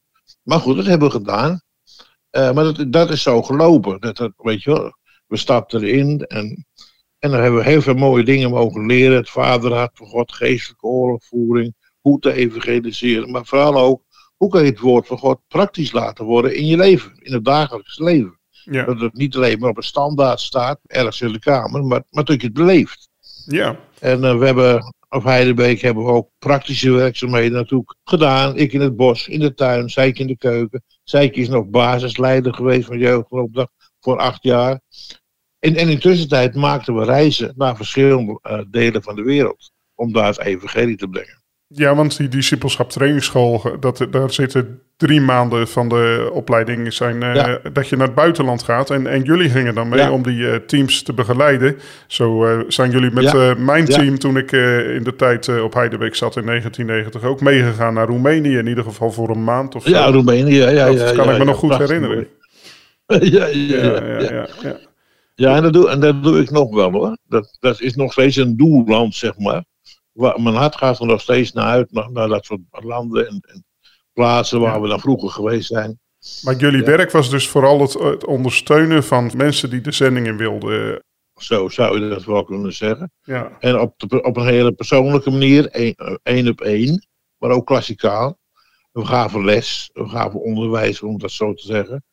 Maar 0.43 0.59
goed, 0.59 0.75
dat 0.75 0.85
hebben 0.85 1.07
we 1.07 1.13
gedaan. 1.13 1.61
Uh, 2.31 2.51
maar 2.51 2.63
dat, 2.63 2.91
dat 2.91 3.09
is 3.09 3.21
zo 3.21 3.41
gelopen. 3.41 3.99
Dat, 3.99 4.17
dat, 4.17 4.31
weet 4.37 4.63
je 4.63 4.71
wel, 4.71 4.96
we 5.27 5.37
stapten 5.37 5.83
erin 5.83 6.19
en 6.19 6.65
en 7.19 7.31
daar 7.31 7.41
hebben 7.41 7.59
we 7.59 7.69
heel 7.69 7.81
veel 7.81 7.93
mooie 7.93 8.23
dingen 8.23 8.49
mogen 8.49 8.85
leren. 8.85 9.17
Het 9.17 9.29
vaderhart 9.29 9.91
van 9.93 10.07
God, 10.07 10.31
geestelijke 10.31 10.85
oorlogvoering, 10.85 11.75
hoe 12.01 12.19
te 12.19 12.33
evangeliseren. 12.33 13.31
Maar 13.31 13.45
vooral 13.45 13.75
ook, 13.75 14.03
hoe 14.35 14.49
kan 14.49 14.63
je 14.63 14.69
het 14.69 14.79
woord 14.79 15.07
van 15.07 15.17
God 15.17 15.39
praktisch 15.47 15.91
laten 15.91 16.25
worden 16.25 16.55
in 16.55 16.65
je 16.65 16.77
leven, 16.77 17.11
in 17.19 17.33
het 17.33 17.45
dagelijks 17.45 17.99
leven. 17.99 18.39
Ja. 18.49 18.85
Dat 18.85 18.99
het 18.99 19.13
niet 19.13 19.35
alleen 19.35 19.59
maar 19.59 19.69
op 19.69 19.77
een 19.77 19.83
standaard 19.83 20.39
staat, 20.39 20.79
ergens 20.85 21.21
in 21.21 21.31
de 21.31 21.39
kamer, 21.39 21.83
maar, 21.83 22.03
maar 22.09 22.23
dat 22.23 22.41
je 22.41 22.47
het 22.47 22.55
beleeft. 22.55 23.09
Ja. 23.45 23.79
En 23.99 24.23
uh, 24.23 24.37
we 24.37 24.45
hebben 24.45 24.95
op 25.09 25.23
Heidebeek 25.23 25.81
hebben 25.81 26.05
we 26.05 26.11
ook 26.11 26.29
praktische 26.39 26.91
werkzaamheden 26.91 27.51
natuurlijk 27.51 27.95
gedaan. 28.03 28.55
Ik 28.57 28.73
in 28.73 28.81
het 28.81 28.95
bos, 28.95 29.27
in 29.27 29.39
de 29.39 29.53
tuin, 29.53 29.89
Zijk 29.89 30.19
in 30.19 30.27
de 30.27 30.37
keuken. 30.37 30.83
Zijk 31.03 31.35
is 31.35 31.49
nog 31.49 31.67
basisleider 31.69 32.53
geweest 32.53 32.87
van 32.87 32.97
jeugdopdracht 32.97 33.71
voor 34.07 34.17
acht 34.17 34.43
jaar. 34.43 34.79
En, 35.59 35.75
en 35.75 35.89
in 35.89 35.99
tussentijd 35.99 36.55
maakten 36.55 36.95
we 36.95 37.03
reizen 37.03 37.53
naar 37.55 37.75
verschillende 37.75 38.39
uh, 38.43 38.59
delen 38.69 39.03
van 39.03 39.15
de 39.15 39.23
wereld. 39.23 39.71
Om 39.95 40.13
daar 40.13 40.27
het 40.27 40.39
evangelie 40.39 40.97
te 40.97 41.07
brengen. 41.07 41.41
Ja, 41.67 41.95
want 41.95 42.17
die 42.17 42.27
discipelschap 42.27 42.89
trainingsschool, 42.89 43.77
dat, 43.79 44.07
daar 44.11 44.31
zitten 44.31 44.81
drie 44.97 45.21
maanden 45.21 45.67
van 45.67 45.89
de 45.89 46.29
opleiding 46.33 46.93
zijn 46.93 47.23
uh, 47.23 47.55
dat 47.73 47.87
je 47.87 47.95
naar 47.95 48.05
het 48.05 48.15
buitenland 48.15 48.63
gaat. 48.63 48.89
En, 48.89 49.07
en 49.07 49.21
jullie 49.21 49.49
gingen 49.49 49.75
dan 49.75 49.89
mee 49.89 49.99
ja. 49.99 50.11
om 50.11 50.23
die 50.23 50.37
uh, 50.37 50.55
teams 50.55 51.03
te 51.03 51.13
begeleiden. 51.13 51.79
Zo 52.07 52.47
zijn 52.67 52.91
jullie 52.91 53.11
met 53.11 53.31
ja. 53.31 53.55
mijn 53.57 53.85
team, 53.85 54.19
toen 54.19 54.37
ik 54.37 54.51
in 54.51 55.03
de 55.03 55.13
tijd 55.17 55.61
op 55.61 55.73
Heidebeek 55.73 56.15
zat 56.15 56.35
in 56.35 56.45
1990, 56.45 57.29
ook 57.29 57.41
meegegaan 57.41 57.93
naar 57.93 58.07
Roemenië. 58.07 58.57
In 58.57 58.67
ieder 58.67 58.83
geval 58.83 59.11
voor 59.11 59.29
een 59.29 59.43
maand 59.43 59.75
of 59.75 59.83
zo. 59.83 59.89
Ja, 59.89 60.05
Roemenië, 60.05 60.57
ja. 60.57 60.69
ja 60.69 60.91
dat 60.91 61.15
kan 61.15 61.31
ik 61.31 61.37
me 61.37 61.45
nog 61.45 61.57
goed 61.57 61.77
herinneren. 61.77 62.27
ja, 63.37 63.45
ja, 63.45 64.19
ja. 64.19 64.47
ja. 64.61 64.77
Ja, 65.35 65.55
en 65.55 65.63
dat, 65.63 65.73
doe, 65.73 65.89
en 65.89 65.99
dat 65.99 66.23
doe 66.23 66.39
ik 66.39 66.49
nog 66.49 66.73
wel 66.73 66.91
hoor. 66.91 67.17
Dat, 67.23 67.57
dat 67.59 67.81
is 67.81 67.95
nog 67.95 68.11
steeds 68.11 68.35
een 68.35 68.57
doelland, 68.57 69.15
zeg 69.15 69.37
maar. 69.37 69.65
Waar, 70.11 70.41
mijn 70.41 70.55
hart 70.55 70.75
gaat 70.75 70.99
er 70.99 71.05
nog 71.05 71.21
steeds 71.21 71.51
naar 71.51 71.65
uit, 71.65 71.91
naar, 71.91 72.11
naar 72.11 72.27
dat 72.27 72.45
soort 72.45 72.61
landen 72.71 73.27
en, 73.27 73.43
en 73.47 73.65
plaatsen 74.13 74.59
waar 74.59 74.81
we 74.81 74.87
dan 74.87 74.99
vroeger 74.99 75.29
geweest 75.29 75.67
zijn. 75.67 75.99
Maar 76.43 76.55
jullie 76.55 76.83
werk 76.83 77.11
was 77.11 77.29
dus 77.29 77.47
vooral 77.47 77.81
het, 77.81 77.93
het, 77.93 78.25
ondersteunen 78.25 79.03
van 79.03 79.31
mensen 79.35 79.69
die 79.69 79.81
de 79.81 79.91
zending 79.91 80.27
in 80.27 80.37
wilden. 80.37 81.03
Zo 81.35 81.69
zou 81.69 82.01
je 82.01 82.09
dat 82.09 82.25
wel 82.25 82.43
kunnen 82.43 82.73
zeggen. 82.73 83.11
Ja. 83.21 83.57
En 83.59 83.79
op, 83.79 83.93
op 84.21 84.37
een 84.37 84.47
hele 84.47 84.71
persoonlijke 84.71 85.31
manier, 85.31 85.67
één 86.23 86.47
op 86.47 86.61
één, 86.61 87.07
maar 87.37 87.51
ook 87.51 87.65
klassikaal. 87.65 88.37
We 88.91 89.05
gaven 89.05 89.45
les, 89.45 89.89
we 89.93 90.09
gaven 90.09 90.41
onderwijs, 90.41 91.01
om 91.01 91.17
dat 91.17 91.31
zo 91.31 91.53
te 91.53 91.65
zeggen. 91.65 92.03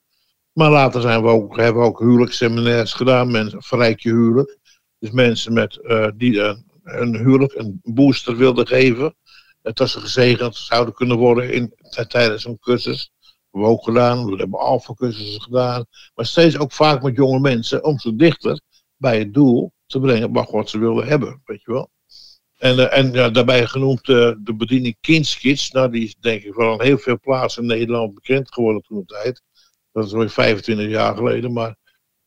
Maar 0.54 0.70
later 0.70 1.00
zijn 1.00 1.22
we 1.22 1.28
ook, 1.28 1.56
hebben 1.56 1.82
we 1.82 1.88
ook 1.88 1.98
huwelijksseminaires 1.98 2.92
gedaan, 2.92 3.30
mensen, 3.30 3.62
verrijk 3.62 4.00
je 4.00 4.10
huwelijk. 4.10 4.58
Dus 4.98 5.10
mensen 5.10 5.52
met, 5.52 5.78
uh, 5.82 6.08
die 6.16 6.40
een 6.82 7.16
huwelijk 7.16 7.54
een 7.54 7.80
booster 7.82 8.36
wilden 8.36 8.66
geven. 8.66 9.16
Dat 9.62 9.90
ze 9.90 10.00
gezegend 10.00 10.56
zouden 10.56 10.94
kunnen 10.94 11.16
worden 11.16 11.52
in, 11.52 11.74
tijdens 12.08 12.44
een 12.44 12.58
cursus. 12.58 13.10
We 13.20 13.28
hebben 13.50 13.70
ook 13.70 13.84
gedaan, 13.84 14.24
we 14.24 14.36
hebben 14.36 14.58
alfa-cursussen 14.58 15.40
gedaan. 15.40 15.86
Maar 16.14 16.26
steeds 16.26 16.58
ook 16.58 16.72
vaak 16.72 17.02
met 17.02 17.16
jonge 17.16 17.40
mensen 17.40 17.84
om 17.84 17.98
ze 17.98 18.16
dichter 18.16 18.60
bij 18.96 19.18
het 19.18 19.34
doel 19.34 19.72
te 19.86 20.00
brengen 20.00 20.32
wat 20.32 20.70
ze 20.70 20.78
wilden 20.78 21.06
hebben. 21.06 21.42
Weet 21.44 21.62
je 21.62 21.72
wel. 21.72 21.90
En, 22.58 22.92
en 22.92 23.32
daarbij 23.32 23.66
genoemd 23.66 24.04
de 24.04 24.54
bediening 24.56 24.96
Kindskids. 25.00 25.70
Nou, 25.70 25.90
die 25.90 26.04
is 26.04 26.14
denk 26.20 26.42
ik 26.42 26.54
wel 26.54 26.80
heel 26.80 26.98
veel 26.98 27.18
plaatsen 27.20 27.62
in 27.62 27.68
Nederland 27.68 28.14
bekend 28.14 28.52
geworden 28.52 28.82
toen 28.82 29.04
de 29.06 29.14
tijd. 29.22 29.42
Dat 29.94 30.06
is 30.06 30.12
alweer 30.12 30.30
25 30.30 30.88
jaar 30.88 31.16
geleden. 31.16 31.52
Maar 31.52 31.76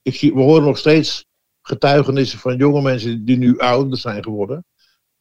ik, 0.01 0.19
we 0.19 0.41
horen 0.41 0.63
nog 0.63 0.77
steeds 0.77 1.25
getuigenissen 1.61 2.39
van 2.39 2.57
jonge 2.57 2.81
mensen 2.81 3.25
die 3.25 3.37
nu 3.37 3.57
ouder 3.57 3.97
zijn 3.97 4.23
geworden. 4.23 4.65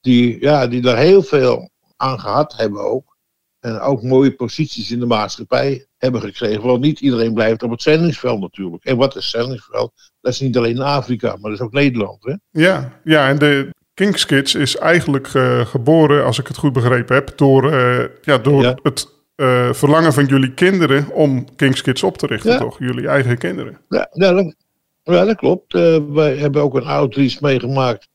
Die, 0.00 0.40
ja, 0.40 0.66
die 0.66 0.80
daar 0.80 0.96
heel 0.96 1.22
veel 1.22 1.70
aan 1.96 2.20
gehad 2.20 2.56
hebben 2.56 2.80
ook. 2.80 3.16
En 3.60 3.80
ook 3.80 4.02
mooie 4.02 4.34
posities 4.34 4.90
in 4.90 5.00
de 5.00 5.06
maatschappij 5.06 5.86
hebben 5.96 6.20
gekregen. 6.20 6.62
Want 6.62 6.80
niet 6.80 7.00
iedereen 7.00 7.34
blijft 7.34 7.62
op 7.62 7.70
het 7.70 7.82
zendingsveld 7.82 8.40
natuurlijk. 8.40 8.84
En 8.84 8.96
wat 8.96 9.16
is 9.16 9.30
zendingsveld? 9.30 9.92
Dat 10.20 10.32
is 10.32 10.40
niet 10.40 10.56
alleen 10.56 10.80
Afrika, 10.80 11.28
maar 11.28 11.50
dat 11.50 11.60
is 11.60 11.66
ook 11.66 11.72
Nederland. 11.72 12.24
Hè? 12.24 12.34
Ja, 12.50 13.00
ja, 13.04 13.28
en 13.28 13.38
de 13.38 13.74
King's 13.94 14.26
Kids 14.26 14.54
is 14.54 14.76
eigenlijk 14.76 15.34
uh, 15.34 15.66
geboren, 15.66 16.24
als 16.24 16.38
ik 16.38 16.46
het 16.46 16.56
goed 16.56 16.72
begrepen 16.72 17.14
heb, 17.14 17.32
door, 17.36 17.72
uh, 17.72 18.04
ja, 18.22 18.38
door 18.38 18.62
ja. 18.62 18.76
het 18.82 19.15
uh, 19.36 19.72
verlangen 19.72 20.12
van 20.12 20.26
jullie 20.26 20.54
kinderen 20.54 21.12
om 21.12 21.56
King's 21.56 21.82
Kids 21.82 22.02
op 22.02 22.18
te 22.18 22.26
richten, 22.26 22.52
ja. 22.52 22.58
toch? 22.58 22.78
Jullie 22.78 23.08
eigen 23.08 23.38
kinderen. 23.38 23.80
Ja, 23.88 24.08
ja, 24.12 24.32
dat, 24.32 24.54
ja 25.02 25.24
dat, 25.24 25.36
klopt. 25.36 25.72
wij 26.12 26.36
hebben 26.36 26.62
ook 26.62 26.74
een 26.74 26.86
outreach 26.86 27.40
meegemaakt 27.40 28.08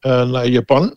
naar 0.00 0.46
Japan. 0.46 0.96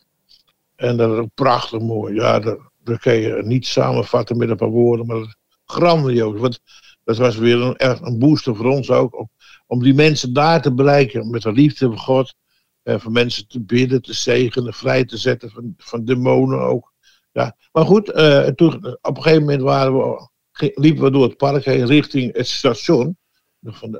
En 0.75 0.97
dat 0.97 1.11
is 1.11 1.17
ook 1.17 1.33
prachtig 1.33 1.79
mooi. 1.79 2.13
Ja, 2.13 2.39
dat, 2.39 2.59
dat 2.83 2.99
kan 2.99 3.15
je 3.15 3.41
niet 3.43 3.67
samenvatten 3.67 4.37
met 4.37 4.49
een 4.49 4.55
paar 4.57 4.69
woorden, 4.69 5.05
maar 5.05 5.35
grandioos. 5.65 6.39
Want 6.39 6.59
dat 7.03 7.17
was 7.17 7.37
weer 7.37 7.61
een, 7.61 7.75
echt 7.75 8.01
een 8.01 8.19
booster 8.19 8.55
voor 8.55 8.65
ons 8.65 8.91
ook. 8.91 9.19
Om, 9.19 9.29
om 9.67 9.83
die 9.83 9.93
mensen 9.93 10.33
daar 10.33 10.61
te 10.61 10.73
bereiken 10.73 11.29
met 11.29 11.41
de 11.41 11.51
liefde 11.51 11.85
van 11.85 11.99
God. 11.99 12.35
En 12.83 13.01
voor 13.01 13.11
mensen 13.11 13.47
te 13.47 13.61
bidden, 13.61 14.01
te 14.01 14.13
zegenen, 14.13 14.73
vrij 14.73 15.05
te 15.05 15.17
zetten 15.17 15.49
van, 15.49 15.73
van 15.77 16.05
demonen 16.05 16.59
ook. 16.59 16.93
Ja. 17.37 17.55
Maar 17.71 17.85
goed, 17.85 18.09
uh, 18.09 18.47
toen, 18.47 18.97
op 19.01 19.17
een 19.17 19.21
gegeven 19.21 19.43
moment 19.43 19.61
waren 19.61 19.93
we, 19.93 20.29
liepen 20.75 21.03
we 21.03 21.11
door 21.11 21.23
het 21.23 21.37
park 21.37 21.65
heen 21.65 21.85
richting 21.85 22.35
het 22.35 22.47
station. 22.47 23.17
Van 23.61 23.99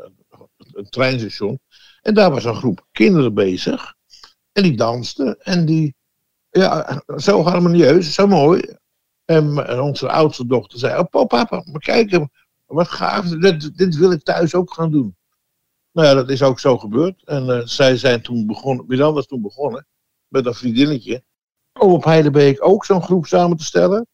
het 0.58 0.92
treinstation. 0.92 1.60
En 2.02 2.14
daar 2.14 2.32
was 2.32 2.44
een 2.44 2.56
groep 2.56 2.86
kinderen 2.92 3.34
bezig. 3.34 3.96
En 4.52 4.64
die 4.64 4.78
dansten. 4.78 5.40
En 5.40 5.66
die, 5.66 5.96
ja, 6.50 7.04
zo 7.18 7.44
harmonieus, 7.44 8.14
zo 8.14 8.28
mooi. 8.28 8.76
En 9.26 9.80
onze 9.82 10.10
oudste 10.10 10.46
dochter 10.46 10.80
zei: 10.80 11.00
Oh, 11.00 11.26
papa, 11.28 11.64
maar 11.72 11.82
kijk, 11.82 12.26
wat 12.66 12.88
gaaf, 12.88 13.26
dit, 13.26 13.96
wil 13.98 14.12
ik 14.12 14.24
thuis 14.24 14.56
ook 14.56 14.74
gaan 14.74 14.92
doen. 14.92 15.16
Nou 15.92 16.08
ja, 16.08 16.14
dat 16.14 16.30
is 16.30 16.44
ook 16.44 16.60
zo 16.60 16.78
gebeurd. 16.78 17.24
En 17.26 17.46
uh, 17.46 17.62
zij 17.64 17.98
zijn 17.98 18.22
toen 18.22 18.48
begonnen, 18.48 18.86
Miranda 18.88 19.20
is 19.20 19.26
toen 19.26 19.42
begonnen 19.42 19.88
met 20.28 20.46
een 20.46 20.54
vriendinnetje. 20.54 21.24
Om 21.80 21.92
op 21.92 22.04
Heidebeek 22.04 22.66
ook 22.68 22.86
zo'n 22.86 23.04
groep 23.04 23.26
samen 23.26 23.58
te 23.58 23.64
stellen. 23.64 24.08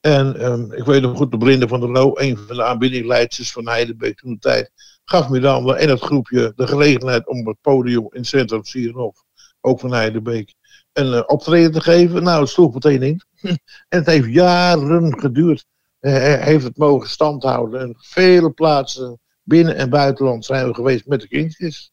En 0.00 0.44
um, 0.44 0.72
ik 0.72 0.84
weet 0.84 1.02
nog 1.02 1.16
goed, 1.16 1.30
de 1.30 1.38
Brinde 1.38 1.68
van 1.68 1.80
der 1.80 1.90
Loo, 1.90 2.12
een 2.14 2.36
van 2.36 2.56
de 2.56 2.64
aanbiddingleiders 2.64 3.52
van 3.52 3.68
Heidebeek 3.68 4.18
toen 4.18 4.32
de 4.32 4.38
tijd, 4.38 4.70
gaf 5.04 5.28
Miranda 5.28 5.74
en 5.74 5.88
het 5.88 6.00
groepje 6.00 6.52
de 6.56 6.66
gelegenheid 6.66 7.26
om 7.26 7.40
op 7.40 7.46
het 7.46 7.60
podium 7.60 8.02
in 8.02 8.18
het 8.18 8.26
centrum 8.26 8.64
Sierenhof, 8.64 9.22
ook 9.60 9.80
van 9.80 9.92
Heidebeek, 9.92 10.54
een 10.92 11.12
uh, 11.12 11.22
optreden 11.26 11.72
te 11.72 11.80
geven. 11.80 12.22
Nou, 12.22 12.40
het 12.40 12.48
sloeg 12.48 12.74
meteen 12.74 13.02
in. 13.02 13.22
en 13.88 13.98
het 13.98 14.06
heeft 14.06 14.32
jaren 14.32 15.20
geduurd. 15.20 15.66
Uh, 16.00 16.34
heeft 16.34 16.64
het 16.64 16.76
mogen 16.76 17.08
standhouden. 17.08 17.80
En 17.80 17.94
vele 17.98 18.50
plaatsen 18.50 19.20
binnen- 19.42 19.76
en 19.76 19.90
buitenland 19.90 20.44
zijn 20.44 20.66
we 20.66 20.74
geweest 20.74 21.06
met 21.06 21.20
de 21.20 21.28
kindjes. 21.28 21.92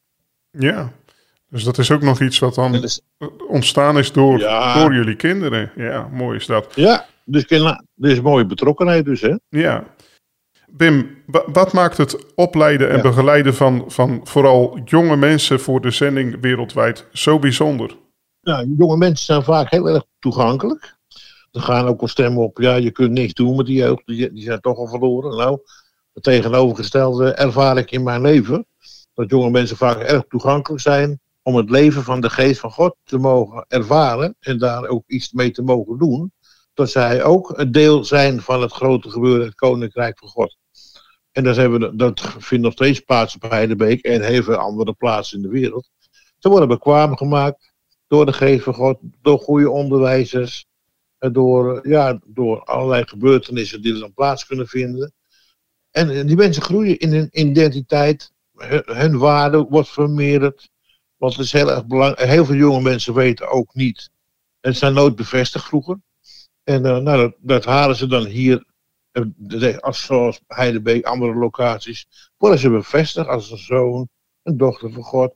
Ja, 0.50 0.94
dus 1.50 1.64
dat 1.64 1.78
is 1.78 1.92
ook 1.92 2.02
nog 2.02 2.22
iets 2.22 2.40
wat 2.40 2.56
dan 2.56 2.76
is, 2.76 3.02
ontstaan 3.48 3.98
is 3.98 4.12
door, 4.12 4.40
ja. 4.40 4.80
door 4.80 4.94
jullie 4.94 5.16
kinderen. 5.16 5.72
Ja, 5.76 6.10
mooi 6.12 6.38
is 6.38 6.46
dat. 6.46 6.76
Ja, 6.76 7.06
dus 7.26 7.46
is 7.98 8.22
mooie 8.22 8.46
betrokkenheid 8.46 9.06
dus, 9.06 9.22
hè? 9.22 9.36
Ja. 9.50 9.84
Bim, 10.70 11.24
wat 11.46 11.74
maakt 11.74 11.98
het 11.98 12.34
opleiden 12.36 12.90
en 12.90 12.96
ja. 12.96 13.02
begeleiden 13.02 13.56
van, 13.56 13.84
van 13.88 14.22
vooral 14.24 14.80
jonge 14.86 15.16
mensen 15.16 15.60
voor 15.60 15.82
de 15.82 15.92
zending 15.92 16.42
wereldwijd 16.42 17.08
zo 17.14 17.40
bijzonder? 17.40 17.98
Ja, 18.40 18.66
jonge 18.78 18.98
mensen 18.98 19.26
zijn 19.26 19.44
vaak 19.44 19.70
heel 19.72 19.90
erg 19.90 20.04
toegankelijk. 20.20 20.96
Er 21.52 21.62
gaan 21.62 21.88
ook 21.88 22.00
wel 22.00 22.10
stemmen 22.10 22.44
op, 22.44 22.58
ja, 22.58 22.76
je 22.76 22.92
kunt 22.92 23.12
niks 23.12 23.34
doen 23.34 23.56
met 23.56 23.66
die 23.66 23.78
jeugd, 23.78 24.02
die, 24.06 24.34
die 24.34 24.44
zijn 24.44 24.60
toch 24.60 24.78
al 24.78 24.88
verloren. 24.88 25.38
Nou, 25.38 25.60
het 26.14 26.24
tegenovergestelde 26.24 27.32
ervaar 27.32 27.78
ik 27.78 27.92
in 27.92 28.04
mijn 28.04 28.22
leven. 28.22 28.66
Dat 29.14 29.30
jonge 29.30 29.50
mensen 29.50 29.78
vaak 29.78 29.98
erg 29.98 30.24
toegankelijk 30.30 30.82
zijn 30.82 31.20
om 31.48 31.56
het 31.56 31.70
leven 31.70 32.04
van 32.04 32.22
de 32.22 32.30
geest 32.30 32.60
van 32.60 32.72
God 32.72 32.96
te 33.04 33.18
mogen 33.18 33.66
ervaren 33.68 34.36
en 34.40 34.58
daar 34.58 34.88
ook 34.88 35.04
iets 35.08 35.32
mee 35.32 35.52
te 35.52 35.62
mogen 35.62 35.98
doen. 35.98 36.32
Dat 36.74 36.90
zij 36.90 37.24
ook 37.24 37.58
een 37.58 37.72
deel 37.72 38.04
zijn 38.04 38.42
van 38.42 38.62
het 38.62 38.72
grote 38.72 39.10
gebeuren, 39.10 39.46
het 39.46 39.56
koninkrijk 39.56 40.20
van 40.20 40.28
God. 40.28 40.58
En 41.32 41.44
dat, 41.44 41.56
hebben, 41.56 41.98
dat 41.98 42.22
vindt 42.38 42.64
nog 42.64 42.74
steeds 42.74 43.00
plaats 43.00 43.36
op 43.36 43.42
Heidebeek 43.42 44.02
en 44.02 44.22
heel 44.22 44.44
veel 44.44 44.56
andere 44.56 44.94
plaatsen 44.94 45.38
in 45.38 45.44
de 45.44 45.50
wereld. 45.50 45.90
Ze 46.38 46.50
worden 46.50 46.68
bekwaam 46.68 47.18
gemaakt 47.18 47.74
door 48.08 48.26
de 48.26 48.34
geest 48.34 48.64
van 48.64 48.74
God, 48.74 48.98
door 49.22 49.40
goede 49.40 49.70
onderwijzers, 49.70 50.66
door, 51.18 51.88
ja, 51.90 52.20
door 52.26 52.64
allerlei 52.64 53.08
gebeurtenissen 53.08 53.82
die 53.82 53.94
er 53.94 54.00
dan 54.00 54.14
plaats 54.14 54.46
kunnen 54.46 54.68
vinden. 54.68 55.14
En 55.92 56.28
die 56.28 56.36
mensen 56.36 56.64
groeien 56.64 56.98
in 56.98 57.14
hun 57.14 57.30
identiteit, 57.32 58.32
hun, 58.86 59.18
waarde 59.18 59.66
wordt 59.70 59.90
vermeerderd. 59.90 60.70
Want 61.18 61.36
het 61.36 61.46
is 61.46 61.52
heel 61.52 61.72
erg 61.72 61.86
belangrijk. 61.86 62.30
Heel 62.30 62.46
veel 62.46 62.56
jonge 62.56 62.82
mensen 62.82 63.14
weten 63.14 63.50
ook 63.50 63.74
niet. 63.74 64.10
En 64.60 64.76
zijn 64.76 64.94
nooit 64.94 65.16
bevestigd 65.16 65.66
vroeger. 65.66 66.00
En 66.64 66.86
uh, 66.86 66.98
nou, 66.98 67.18
dat, 67.18 67.36
dat, 67.40 67.66
halen 67.66 67.96
ze 67.96 68.08
dan 68.08 68.26
hier, 68.26 68.66
uh, 69.48 69.78
als, 69.78 70.06
zoals 70.06 70.42
Heidebeek, 70.48 71.06
andere 71.06 71.36
locaties. 71.36 72.08
Worden 72.38 72.60
ze 72.60 72.70
bevestigd 72.70 73.28
als 73.28 73.52
een 73.52 73.58
zoon, 73.58 74.10
een 74.44 74.58
dochter 74.58 74.92
van 74.92 75.04
God. 75.04 75.34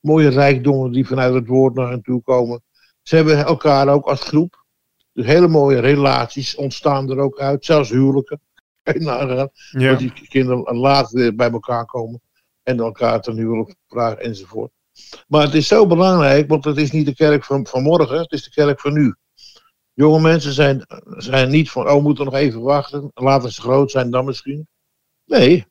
Mooie 0.00 0.28
rijkdommen 0.28 0.92
die 0.92 1.06
vanuit 1.06 1.34
het 1.34 1.46
woord 1.46 1.74
naar 1.74 1.90
hen 1.90 2.02
toe 2.02 2.22
komen. 2.22 2.62
Ze 3.02 3.16
hebben 3.16 3.44
elkaar 3.44 3.88
ook 3.88 4.06
als 4.06 4.22
groep. 4.22 4.64
Dus 5.12 5.26
hele 5.26 5.48
mooie 5.48 5.78
relaties 5.78 6.54
ontstaan 6.54 7.10
er 7.10 7.18
ook 7.18 7.38
uit. 7.38 7.64
Zelfs 7.64 7.90
huwelijken 7.90 8.40
nagaan. 8.82 9.48
Ja. 9.70 9.90
Dat 9.90 9.98
die 9.98 10.12
kinderen 10.28 10.76
later 10.76 11.34
bij 11.34 11.50
elkaar 11.50 11.86
komen 11.86 12.20
en 12.62 12.78
elkaar 12.78 13.20
ten 13.20 13.36
huwelijk 13.36 13.74
vragen 13.88 14.20
enzovoort. 14.20 14.72
Maar 15.28 15.42
het 15.42 15.54
is 15.54 15.66
zo 15.66 15.86
belangrijk, 15.86 16.48
want 16.48 16.64
het 16.64 16.76
is 16.76 16.90
niet 16.90 17.06
de 17.06 17.14
kerk 17.14 17.44
van, 17.44 17.66
van 17.66 17.82
morgen, 17.82 18.18
het 18.18 18.32
is 18.32 18.44
de 18.44 18.50
kerk 18.50 18.80
van 18.80 18.92
nu. 18.92 19.14
Jonge 19.92 20.20
mensen 20.20 20.52
zijn, 20.52 20.86
zijn 21.16 21.50
niet 21.50 21.70
van, 21.70 21.88
oh, 21.88 21.94
we 21.94 22.02
moeten 22.02 22.24
nog 22.24 22.34
even 22.34 22.60
wachten, 22.60 23.10
later 23.14 23.52
ze 23.52 23.60
groot 23.60 23.90
zijn 23.90 24.10
dan 24.10 24.24
misschien. 24.24 24.68
Nee, 25.24 25.66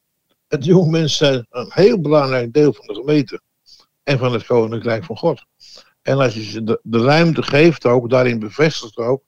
het 0.48 0.66
jonge 0.66 0.90
mensen 0.90 1.18
zijn 1.18 1.46
een 1.50 1.72
heel 1.74 2.02
belangrijk 2.02 2.54
deel 2.54 2.74
van 2.74 2.88
de 2.88 2.94
gemeente 2.94 3.42
en 4.04 4.18
van 4.18 4.34
het 4.34 4.46
koninkrijk 4.46 5.04
van 5.04 5.18
God. 5.18 5.46
En 6.02 6.18
als 6.18 6.34
je 6.34 6.44
ze 6.44 6.64
de, 6.64 6.80
de 6.84 7.04
ruimte 7.04 7.44
geeft 7.44 7.86
ook, 7.86 8.10
daarin 8.10 8.40
bevestigt 8.40 8.98
ook, 8.98 9.24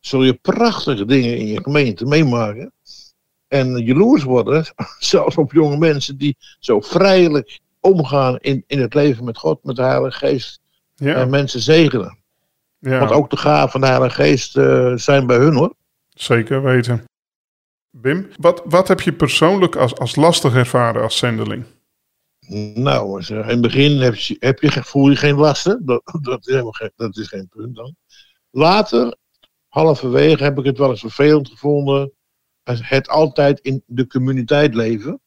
zul 0.00 0.22
je 0.22 0.34
prachtige 0.34 1.04
dingen 1.04 1.38
in 1.38 1.46
je 1.46 1.62
gemeente 1.62 2.04
meemaken 2.04 2.72
en 3.48 3.84
jaloers 3.84 4.22
worden, 4.22 4.64
zelfs 4.98 5.36
op 5.36 5.52
jonge 5.52 5.76
mensen 5.76 6.16
die 6.16 6.36
zo 6.58 6.80
vrijelijk 6.80 7.60
omgaan 7.80 8.38
in, 8.38 8.64
in 8.66 8.80
het 8.80 8.94
leven 8.94 9.24
met 9.24 9.38
God, 9.38 9.64
met 9.64 9.76
de 9.76 9.82
Heilige 9.82 10.18
Geest. 10.18 10.60
Ja. 10.94 11.14
En 11.14 11.30
mensen 11.30 11.60
zegenen. 11.60 12.18
Ja. 12.78 12.98
Want 12.98 13.10
ook 13.10 13.30
de 13.30 13.36
gaven 13.36 13.70
van 13.70 13.80
de 13.80 13.86
Heilige 13.86 14.14
Geest 14.14 14.56
uh, 14.56 14.96
zijn 14.96 15.26
bij 15.26 15.36
hun 15.36 15.54
hoor. 15.54 15.74
Zeker 16.08 16.62
weten. 16.62 17.04
Bim, 17.90 18.28
wat, 18.36 18.62
wat 18.64 18.88
heb 18.88 19.00
je 19.00 19.12
persoonlijk 19.12 19.76
als, 19.76 19.94
als 19.94 20.16
lastig 20.16 20.54
ervaren 20.54 21.02
als 21.02 21.16
zendeling? 21.16 21.64
Nou, 22.74 23.24
in 23.26 23.36
het 23.36 23.60
begin 23.60 24.00
heb 24.00 24.14
je, 24.14 24.36
heb 24.38 24.60
je, 24.60 24.70
voel 24.70 25.08
je 25.10 25.16
geen 25.16 25.36
lasten. 25.36 25.86
Dat, 25.86 26.02
dat, 26.22 26.46
is 26.46 26.62
geen, 26.70 26.92
dat 26.96 27.16
is 27.16 27.28
geen 27.28 27.48
punt 27.48 27.76
dan. 27.76 27.96
Later, 28.50 29.16
halverwege, 29.68 30.42
heb 30.42 30.58
ik 30.58 30.64
het 30.64 30.78
wel 30.78 30.90
eens 30.90 31.00
vervelend 31.00 31.48
gevonden 31.48 32.12
het 32.78 33.08
altijd 33.08 33.60
in 33.60 33.82
de 33.86 34.06
communiteit 34.06 34.74
leven. 34.74 35.20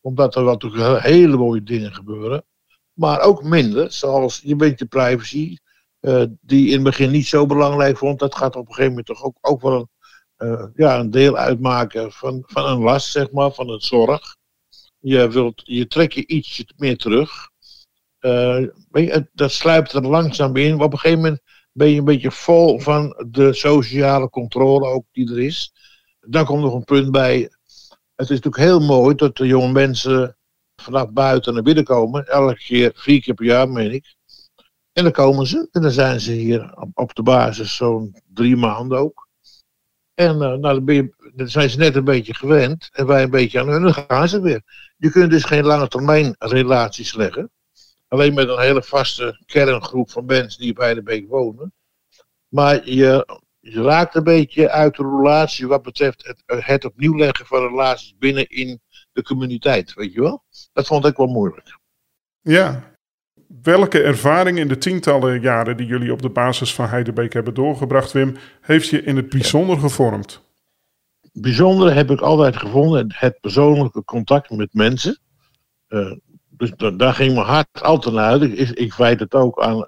Omdat 0.00 0.34
er 0.34 0.42
natuurlijk 0.42 1.02
hele 1.02 1.36
mooie 1.36 1.62
dingen 1.62 1.94
gebeuren. 1.94 2.44
Maar 2.92 3.20
ook 3.20 3.42
minder, 3.42 3.92
zoals 3.92 4.40
je 4.44 4.56
bent 4.56 4.78
je 4.78 4.86
privacy, 4.86 5.56
uh, 6.00 6.24
die 6.40 6.66
in 6.66 6.74
het 6.74 6.82
begin 6.82 7.10
niet 7.10 7.26
zo 7.26 7.46
belangrijk 7.46 7.96
vond. 7.96 8.18
Dat 8.18 8.34
gaat 8.34 8.56
op 8.56 8.66
een 8.66 8.74
gegeven 8.74 8.88
moment 8.88 9.06
toch 9.06 9.22
ook, 9.22 9.36
ook 9.40 9.60
wel 9.60 9.88
een, 10.36 10.48
uh, 10.48 10.66
ja, 10.74 10.98
een 10.98 11.10
deel 11.10 11.36
uitmaken 11.36 12.12
van, 12.12 12.42
van 12.46 12.66
een 12.66 12.78
last, 12.78 13.10
zeg 13.10 13.30
maar, 13.30 13.52
van 13.52 13.68
een 13.68 13.80
zorg. 13.80 14.36
Je, 14.98 15.28
wilt, 15.28 15.62
je 15.64 15.86
trekt 15.86 16.14
je 16.14 16.26
ietsje 16.26 16.66
meer 16.76 16.96
terug. 16.96 17.48
Uh, 18.20 18.66
dat 19.32 19.52
sluipt 19.52 19.92
er 19.92 20.06
langzaam 20.06 20.56
in. 20.56 20.80
Op 20.80 20.92
een 20.92 20.98
gegeven 20.98 21.22
moment 21.22 21.42
ben 21.72 21.88
je 21.88 21.98
een 21.98 22.04
beetje 22.04 22.30
vol 22.30 22.78
van 22.78 23.24
de 23.28 23.52
sociale 23.52 24.30
controle 24.30 24.88
ook 24.88 25.04
die 25.12 25.30
er 25.30 25.40
is. 25.40 25.72
Dan 26.20 26.44
komt 26.44 26.62
nog 26.62 26.74
een 26.74 26.84
punt 26.84 27.10
bij. 27.10 27.50
Het 28.20 28.30
is 28.30 28.40
natuurlijk 28.40 28.62
heel 28.62 28.80
mooi 28.80 29.14
dat 29.14 29.36
de 29.36 29.46
jonge 29.46 29.72
mensen 29.72 30.36
vanaf 30.76 31.10
buiten 31.10 31.54
naar 31.54 31.62
binnen 31.62 31.84
komen. 31.84 32.26
Elke 32.26 32.54
keer, 32.54 32.92
vier 32.94 33.20
keer 33.20 33.34
per 33.34 33.44
jaar, 33.44 33.68
meen 33.68 33.92
ik. 33.92 34.14
En 34.92 35.02
dan 35.02 35.12
komen 35.12 35.46
ze. 35.46 35.68
En 35.72 35.82
dan 35.82 35.90
zijn 35.90 36.20
ze 36.20 36.32
hier 36.32 36.74
op 36.94 37.14
de 37.14 37.22
basis 37.22 37.76
zo'n 37.76 38.22
drie 38.34 38.56
maanden 38.56 38.98
ook. 38.98 39.28
En 40.14 40.34
uh, 40.34 40.52
nou, 40.52 40.84
dan, 40.84 41.12
dan, 41.34 41.48
zijn 41.48 41.70
ze 41.70 41.78
net 41.78 41.96
een 41.96 42.04
beetje 42.04 42.34
gewend. 42.34 42.88
En 42.92 43.06
wij 43.06 43.22
een 43.22 43.30
beetje 43.30 43.60
aan 43.60 43.68
hun. 43.68 43.82
Dan 43.82 43.94
gaan 43.94 44.28
ze 44.28 44.40
weer. 44.40 44.62
Je 44.96 45.10
kunt 45.10 45.30
dus 45.30 45.44
geen 45.44 45.64
lange 45.64 45.88
termijn 45.88 46.34
relaties 46.38 47.14
leggen. 47.14 47.50
Alleen 48.08 48.34
met 48.34 48.48
een 48.48 48.60
hele 48.60 48.82
vaste 48.82 49.42
kerngroep 49.46 50.10
van 50.10 50.24
mensen 50.24 50.60
die 50.60 50.72
bij 50.72 50.94
de 50.94 51.02
beek 51.02 51.28
wonen. 51.28 51.72
Maar 52.48 52.88
je, 52.88 53.40
je 53.60 53.82
raakt 53.82 54.14
een 54.14 54.24
beetje 54.24 54.70
uit 54.70 54.96
de 54.96 55.02
relatie 55.02 55.66
wat 55.66 55.82
betreft 55.82 56.26
het, 56.26 56.64
het 56.64 56.84
opnieuw 56.84 57.16
leggen 57.16 57.46
van 57.46 57.66
relaties 57.66 58.14
binnen 58.18 58.48
in 58.48 58.80
de 59.12 59.22
communiteit. 59.22 59.94
Weet 59.94 60.12
je 60.12 60.20
wel? 60.20 60.44
Dat 60.72 60.86
vond 60.86 61.06
ik 61.06 61.16
wel 61.16 61.26
moeilijk. 61.26 61.78
Ja. 62.40 62.88
Welke 63.62 64.02
ervaring 64.02 64.58
in 64.58 64.68
de 64.68 64.78
tientallen 64.78 65.40
jaren 65.40 65.76
die 65.76 65.86
jullie 65.86 66.12
op 66.12 66.22
de 66.22 66.30
basis 66.30 66.74
van 66.74 66.88
Heidebeek 66.88 67.32
hebben 67.32 67.54
doorgebracht, 67.54 68.12
Wim, 68.12 68.36
heeft 68.60 68.88
je 68.88 69.02
in 69.02 69.16
het 69.16 69.28
bijzonder 69.28 69.78
gevormd? 69.78 70.48
Bijzonder 71.32 71.94
heb 71.94 72.10
ik 72.10 72.20
altijd 72.20 72.56
gevonden 72.56 73.06
het 73.14 73.40
persoonlijke 73.40 74.04
contact 74.04 74.50
met 74.50 74.74
mensen. 74.74 75.20
Uh, 75.88 76.12
dus 76.48 76.72
daar 76.96 77.14
ging 77.14 77.34
mijn 77.34 77.46
hart 77.46 77.82
altijd 77.82 78.14
naar 78.14 78.30
uit. 78.30 78.42
Ik, 78.42 78.68
ik 78.68 78.94
wijd 78.94 79.20
het 79.20 79.34
ook 79.34 79.62
aan, 79.62 79.84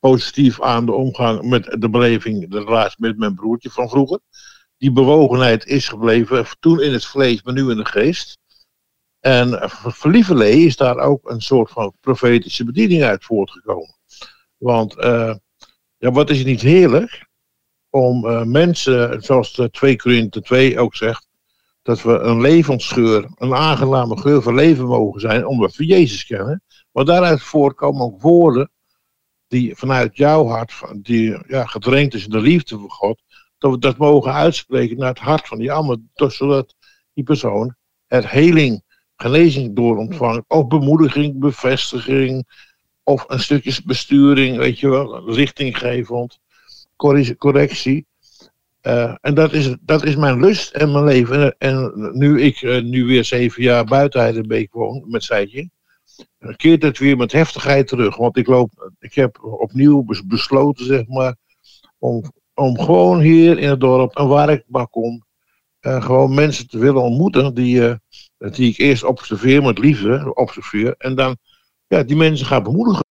positief 0.00 0.62
aan 0.62 0.86
de 0.86 0.92
omgang 0.92 1.42
met 1.42 1.76
de 1.78 1.90
beleving, 1.90 2.50
de 2.50 2.64
relatie 2.64 2.96
met 2.98 3.18
mijn 3.18 3.34
broertje 3.34 3.70
van 3.70 3.88
vroeger. 3.88 4.20
Die 4.78 4.92
bewogenheid 4.92 5.66
is 5.66 5.88
gebleven, 5.88 6.46
toen 6.60 6.80
in 6.80 6.92
het 6.92 7.04
vlees, 7.04 7.42
maar 7.42 7.54
nu 7.54 7.70
in 7.70 7.76
de 7.76 7.84
geest. 7.84 8.38
En 9.20 9.70
voor 9.70 10.10
Lieverlee 10.10 10.64
is 10.64 10.76
daar 10.76 10.96
ook 10.96 11.30
een 11.30 11.40
soort 11.40 11.70
van 11.70 11.94
profetische 12.00 12.64
bediening 12.64 13.02
uit 13.02 13.24
voortgekomen. 13.24 13.98
Want 14.56 14.96
uh, 14.96 15.34
ja, 15.96 16.10
wat 16.10 16.30
is 16.30 16.38
het 16.38 16.46
niet 16.46 16.60
heerlijk 16.60 17.26
om 17.90 18.26
uh, 18.26 18.42
mensen, 18.42 19.22
zoals 19.22 19.54
de 19.54 19.70
2 19.70 19.96
Korinthe 19.96 20.40
2 20.40 20.78
ook 20.78 20.94
zegt, 20.94 21.28
dat 21.82 22.02
we 22.02 22.18
een 22.18 22.40
levensgeur, 22.40 23.30
een 23.34 23.54
aangename 23.54 24.18
geur 24.18 24.42
van 24.42 24.54
leven 24.54 24.86
mogen 24.86 25.20
zijn, 25.20 25.46
omdat 25.46 25.76
we 25.76 25.86
Jezus 25.86 26.26
kennen. 26.26 26.62
Maar 26.92 27.04
daaruit 27.04 27.42
voortkomen 27.42 28.02
ook 28.02 28.20
woorden 28.20 28.70
die 29.52 29.76
vanuit 29.76 30.16
jouw 30.16 30.46
hart, 30.46 30.72
die 30.96 31.36
ja, 31.46 31.64
gedrenkt 31.64 32.14
is 32.14 32.24
in 32.24 32.30
de 32.30 32.40
liefde 32.40 32.78
van 32.78 32.90
God, 32.90 33.22
dat 33.58 33.70
we 33.70 33.78
dat 33.78 33.96
mogen 33.96 34.32
uitspreken 34.32 34.98
naar 34.98 35.08
het 35.08 35.18
hart 35.18 35.48
van 35.48 35.58
die 35.58 35.72
ander, 35.72 35.98
zodat 36.14 36.74
die 37.14 37.24
persoon 37.24 37.74
er 38.06 38.30
heling, 38.30 38.82
genezing 39.16 39.76
door 39.76 39.96
ontvangt, 39.96 40.44
of 40.48 40.66
bemoediging, 40.66 41.38
bevestiging, 41.38 42.46
of 43.02 43.24
een 43.28 43.40
stukje 43.40 43.80
besturing, 43.84 44.56
weet 44.56 44.78
je 44.80 44.88
wel, 44.88 45.30
richtinggevend, 45.30 46.38
correctie. 47.36 48.06
Uh, 48.82 49.14
en 49.20 49.34
dat 49.34 49.52
is, 49.52 49.76
dat 49.80 50.04
is 50.04 50.16
mijn 50.16 50.40
lust 50.40 50.70
en 50.74 50.92
mijn 50.92 51.04
leven. 51.04 51.54
En, 51.58 51.92
nu 52.12 52.42
ik 52.42 52.62
uh, 52.62 52.82
nu 52.82 53.04
weer 53.04 53.24
zeven 53.24 53.62
jaar 53.62 53.84
buiten 53.84 54.20
Heidelbeek 54.20 54.72
woon 54.72 55.04
met 55.08 55.24
Seitje, 55.24 55.70
keert 56.56 56.82
het 56.82 56.98
weer 56.98 57.16
met 57.16 57.32
heftigheid 57.32 57.88
terug. 57.88 58.16
Want 58.16 58.36
ik, 58.36 58.46
loop, 58.46 58.92
ik 58.98 59.14
heb 59.14 59.42
opnieuw 59.42 60.04
besloten, 60.24 60.86
zeg 60.86 61.06
maar, 61.06 61.36
om, 61.98 62.22
om 62.54 62.78
gewoon 62.78 63.20
hier 63.20 63.58
in 63.58 63.68
het 63.68 63.80
dorp, 63.80 64.18
een 64.18 64.28
waar 64.28 64.50
ik 64.50 64.64
maar 64.66 64.88
kom, 64.88 65.24
uh, 65.80 66.02
gewoon 66.02 66.34
mensen 66.34 66.68
te 66.68 66.78
willen 66.78 67.02
ontmoeten 67.02 67.54
die, 67.54 67.98
die 68.38 68.70
ik 68.70 68.78
eerst 68.78 69.04
observeer 69.04 69.62
met 69.62 69.78
liefde, 69.78 70.34
observeer, 70.34 70.94
en 70.98 71.14
dan 71.14 71.36
ja, 71.86 72.02
die 72.02 72.16
mensen 72.16 72.46
gaan 72.46 72.62
bemoedigen. 72.62 73.04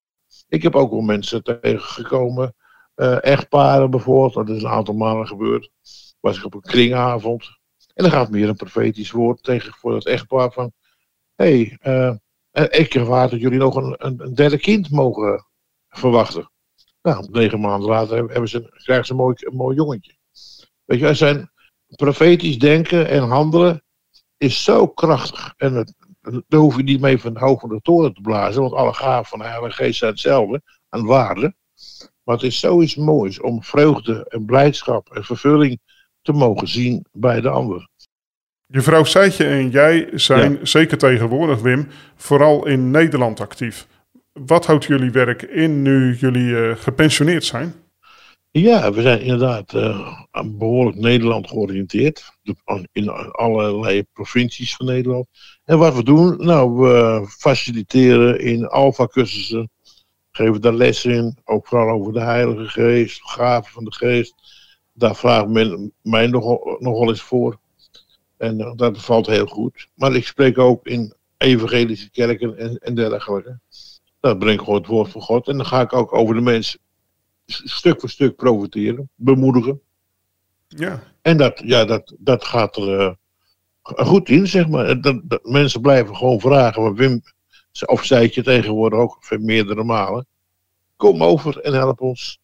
Ik 0.47 0.63
heb 0.63 0.76
ook 0.76 0.91
wel 0.91 1.02
mensen 1.02 1.43
tegengekomen 1.43 2.56
uh, 2.95 3.24
echtparen 3.24 3.89
bijvoorbeeld, 3.89 4.34
dat 4.47 4.56
is 4.56 4.63
een 4.63 4.69
aantal 4.69 4.93
malen 4.93 5.28
gebeurd, 5.28 5.69
was 6.19 6.38
ik 6.38 6.45
op 6.45 6.54
een 6.54 6.62
kringavond. 6.62 7.60
En 7.93 8.04
dan 8.04 8.12
gaat 8.12 8.30
meer 8.30 8.50
een 8.50 8.56
profetisch 8.56 9.12
woord 9.12 9.43
tegen 9.43 9.74
voor 9.74 9.91
dat 9.91 10.06
echtpaar 10.06 10.52
van, 10.52 10.71
hé, 11.36 11.78
hey, 11.80 12.19
uh, 12.54 12.66
ik 12.70 12.96
ervaar 12.96 13.30
dat 13.30 13.40
jullie 13.40 13.60
nog 13.60 13.76
een, 13.76 13.96
een, 13.98 14.34
derde 14.34 14.58
kind 14.58 14.90
mogen 14.90 15.46
verwachten. 15.90 16.52
Nou, 17.02 17.28
negen 17.32 17.60
maanden 17.60 17.90
later 17.90 18.18
hebben 18.18 18.50
ze, 18.50 18.70
krijgen 18.84 19.06
ze 19.06 19.12
een 19.12 19.18
mooi, 19.18 19.36
een 19.38 19.56
mooi 19.56 19.76
jongetje. 19.76 20.16
Weet 20.86 21.00
je, 21.00 21.14
zijn 21.14 21.52
profetisch 21.96 22.60
denken 22.60 23.08
en 23.08 23.24
handelen 23.24 23.84
is 24.38 24.64
zo 24.64 24.88
krachtig. 24.88 25.54
En 25.58 25.74
het, 25.74 25.94
daar 26.22 26.60
hoef 26.60 26.76
je 26.76 26.84
niet 26.84 27.02
mee 27.02 27.20
van 27.20 27.38
hoog 27.38 27.60
van 27.60 27.70
de 27.70 27.82
toren 27.82 28.14
te 28.14 28.22
blazen, 28.22 28.62
want 28.62 28.74
alle 28.74 28.94
gaven 28.94 29.26
van 29.26 29.40
de 29.40 29.46
Heilige 29.46 29.84
Geest 29.84 30.00
zijn 30.00 30.12
hetzelfde 30.12 30.62
aan 30.90 31.06
waarde. 31.06 31.56
Maar 32.24 32.36
het 32.36 32.46
is 32.46 32.60
zoiets 32.60 32.96
moois 32.96 33.40
om 33.40 33.64
vreugde 33.64 34.26
en 34.28 34.46
blijdschap 34.46 35.10
en 35.10 35.24
vervulling 35.24 35.80
te 36.22 36.32
mogen 36.32 36.68
zien 36.68 37.06
bij 37.12 37.42
de 37.42 37.50
ander. 37.50 37.90
Je 38.72 38.82
vrouw 38.82 39.04
Seitje 39.04 39.46
en 39.46 39.70
jij 39.70 40.10
zijn 40.14 40.60
zeker 40.68 40.98
tegenwoordig, 40.98 41.62
Wim, 41.62 41.88
vooral 42.16 42.68
in 42.68 42.92
Nederland 42.92 43.40
actief. 43.40 43.88
Wat 44.34 44.66
houdt 44.66 44.86
jullie 44.86 45.12
werk 45.12 45.42
in 45.42 45.82
nu 45.82 46.16
jullie 46.16 46.50
uh, 46.50 46.76
gepensioneerd 46.76 47.44
zijn? 47.44 47.74
Ja, 48.52 48.94
we 48.94 49.02
zijn 49.02 49.22
inderdaad 49.22 49.74
uh, 49.74 50.12
behoorlijk 50.46 50.98
Nederland 50.98 51.48
georiënteerd. 51.48 52.32
In 52.92 53.10
allerlei 53.32 54.04
provincies 54.14 54.76
van 54.76 54.86
Nederland. 54.86 55.28
En 55.66 55.78
wat 55.78 55.96
we 55.96 56.04
doen, 56.04 56.36
nou, 56.38 56.72
we 56.72 57.26
faciliteren 57.38 58.40
in 58.40 58.68
alfa-cursussen 58.68 59.70
geven 60.32 60.62
daar 60.62 60.74
les 60.74 61.06
in, 61.06 61.38
ook 61.44 61.68
vooral 61.68 62.00
over 62.00 62.14
de 62.14 62.22
Heilige 62.22 62.68
Geest, 62.68 63.22
gaven 63.24 63.72
van 63.72 63.84
de 63.84 63.94
Geest. 63.94 64.34
Daar 64.94 65.16
vraagt 65.16 65.48
men 65.48 65.94
mij 66.02 66.28
nogal, 66.28 66.78
nogal 66.80 67.10
eens 67.10 67.22
voor. 67.22 67.60
En 68.42 68.60
uh, 68.60 68.72
dat 68.76 69.02
valt 69.02 69.28
heel 69.28 69.46
goed. 69.46 69.88
Maar 69.94 70.16
ik 70.16 70.26
spreek 70.26 70.58
ook 70.58 70.86
in 70.86 71.14
evangelische 71.38 72.10
kerken 72.10 72.58
en, 72.58 72.78
en 72.78 72.96
dergelijke. 72.96 73.60
Dat 74.20 74.40
breng 74.40 74.60
ik 74.60 74.60
gewoon 74.60 74.80
het 74.80 74.88
woord 74.88 75.12
van 75.12 75.22
God. 75.22 75.48
En 75.48 75.58
dan 75.58 75.66
ga 75.66 75.82
ik 75.82 75.94
ook 75.94 76.14
over 76.14 76.36
de 76.36 76.42
mensen 76.42 76.80
stuk 77.46 78.00
voor 78.00 78.10
stuk 78.10 78.36
profiteren, 78.36 79.10
bemoedigen. 79.16 79.82
Ja. 80.68 81.04
En 81.22 81.38
dat, 81.38 81.62
ja, 81.66 81.86
dat, 81.86 82.16
dat 82.20 82.46
gaat 82.46 82.76
er 82.76 83.00
uh, 83.00 83.12
goed 83.84 84.30
in, 84.30 84.48
zeg 84.48 84.68
maar. 84.68 85.02
Dat, 85.02 85.22
dat, 85.24 85.44
mensen 85.44 85.82
blijven 85.82 86.16
gewoon 86.16 86.40
vragen. 86.40 86.82
Maar 86.82 86.94
Wim, 86.94 87.22
of 87.86 88.06
zei 88.06 88.30
je 88.32 88.44
tegenwoordig 88.44 89.00
ook 89.00 89.40
meerdere 89.40 89.84
malen. 89.84 90.26
Kom 90.96 91.24
over 91.24 91.60
en 91.60 91.74
help 91.74 92.02
ons. 92.02 92.40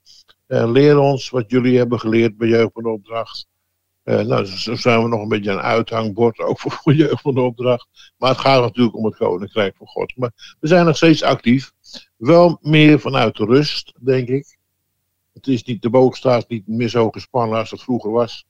Leer 0.47 0.97
ons 0.97 1.29
wat 1.29 1.51
jullie 1.51 1.77
hebben 1.77 1.99
geleerd 1.99 2.37
bij 2.37 2.47
Jeugd 2.47 2.71
van 2.73 2.83
de 2.83 2.89
Opdracht. 2.89 3.47
Uh, 4.07 4.21
nou, 4.21 4.45
zo 4.45 4.75
zijn 4.75 5.03
we 5.03 5.07
nog 5.07 5.21
een 5.21 5.27
beetje 5.27 5.51
een 5.51 5.59
uithangbord, 5.59 6.39
ook 6.39 6.59
voor, 6.59 6.93
Jeugd 6.93 7.21
van 7.27 7.33
de 7.33 7.41
Opdracht. 7.41 8.13
Maar 8.17 8.29
het 8.29 8.39
gaat 8.39 8.61
natuurlijk 8.61 8.95
om 8.95 9.05
het 9.05 9.15
Koninkrijk 9.15 9.75
van 9.75 9.87
God. 9.87 10.17
Maar 10.17 10.55
we 10.59 10.67
zijn 10.67 10.85
nog 10.85 10.95
steeds 10.95 11.23
actief. 11.23 11.71
Wel 12.17 12.57
meer 12.61 12.99
vanuit 12.99 13.35
de 13.35 13.45
rust, 13.45 13.93
denk 13.99 14.27
ik. 14.27 14.57
Het 15.33 15.47
is 15.47 15.63
niet, 15.63 15.81
de 15.81 15.89
boog 15.89 16.15
staat 16.15 16.49
niet 16.49 16.67
meer 16.67 16.89
zo 16.89 17.09
gespannen 17.09 17.57
als 17.57 17.71
het 17.71 17.81
vroeger 17.81 18.11
was. 18.11 18.45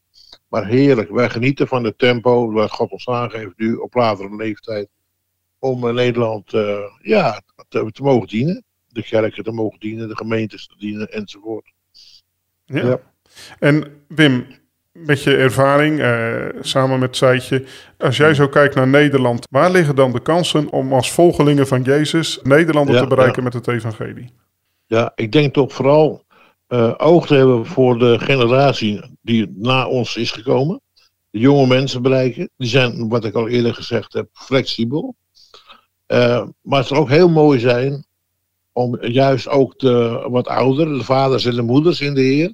Maar 0.47 0.67
heerlijk, 0.67 1.09
wij 1.09 1.29
genieten 1.29 1.67
van 1.67 1.83
het 1.83 1.97
tempo 1.97 2.51
wat 2.51 2.71
God 2.71 2.91
ons 2.91 3.07
aangeeft 3.07 3.57
nu 3.57 3.75
op 3.75 3.93
latere 3.93 4.35
leeftijd 4.35 4.89
om 5.59 5.93
Nederland 5.93 6.53
uh, 6.53 6.79
ja, 7.01 7.41
te, 7.67 7.91
te, 7.91 8.03
mogen 8.03 8.27
dienen. 8.27 8.63
De 8.87 9.03
kerken 9.03 9.43
te 9.43 9.51
mogen 9.51 9.79
dienen, 9.79 10.07
de 10.07 10.15
gemeentes 10.15 10.67
te 10.67 10.75
dienen 10.77 11.11
enzovoort. 11.11 11.73
Ja. 12.65 12.85
ja. 12.85 12.99
En 13.59 14.03
Wim, 14.07 14.47
met 15.05 15.23
je 15.23 15.35
ervaring, 15.35 15.99
uh, 15.99 16.61
samen 16.61 16.99
met 16.99 17.15
Seitje, 17.15 17.65
als 17.97 18.17
jij 18.17 18.33
zo 18.33 18.47
kijkt 18.47 18.75
naar 18.75 18.87
Nederland, 18.87 19.47
waar 19.49 19.71
liggen 19.71 19.95
dan 19.95 20.11
de 20.11 20.21
kansen 20.21 20.69
om 20.69 20.93
als 20.93 21.11
volgelingen 21.11 21.67
van 21.67 21.81
Jezus 21.81 22.39
Nederlander 22.43 22.95
ja, 22.95 23.01
te 23.01 23.07
bereiken 23.07 23.37
ja. 23.37 23.43
met 23.43 23.53
het 23.53 23.67
evangelie? 23.67 24.29
Ja, 24.85 25.11
ik 25.15 25.31
denk 25.31 25.53
toch 25.53 25.73
vooral 25.73 26.25
uh, 26.67 26.93
oog 26.97 27.27
te 27.27 27.35
hebben 27.35 27.65
voor 27.65 27.99
de 27.99 28.19
generatie 28.19 29.17
die 29.21 29.53
na 29.55 29.87
ons 29.87 30.15
is 30.15 30.31
gekomen. 30.31 30.81
De 31.29 31.39
jonge 31.39 31.67
mensen 31.67 32.01
bereiken. 32.01 32.49
Die 32.57 32.69
zijn, 32.69 33.09
wat 33.09 33.25
ik 33.25 33.33
al 33.33 33.47
eerder 33.47 33.73
gezegd 33.73 34.13
heb, 34.13 34.27
flexibel. 34.31 35.15
Uh, 36.07 36.47
maar 36.61 36.79
het 36.79 36.87
zou 36.87 36.99
ook 36.99 37.09
heel 37.09 37.29
mooi 37.29 37.59
zijn 37.59 38.05
om 38.71 39.05
juist 39.05 39.47
ook 39.47 39.79
de 39.79 40.25
wat 40.29 40.47
ouderen, 40.47 40.97
de 40.97 41.03
vaders 41.03 41.45
en 41.45 41.55
de 41.55 41.61
moeders 41.61 42.01
in 42.01 42.13
de 42.13 42.21
Heer, 42.21 42.53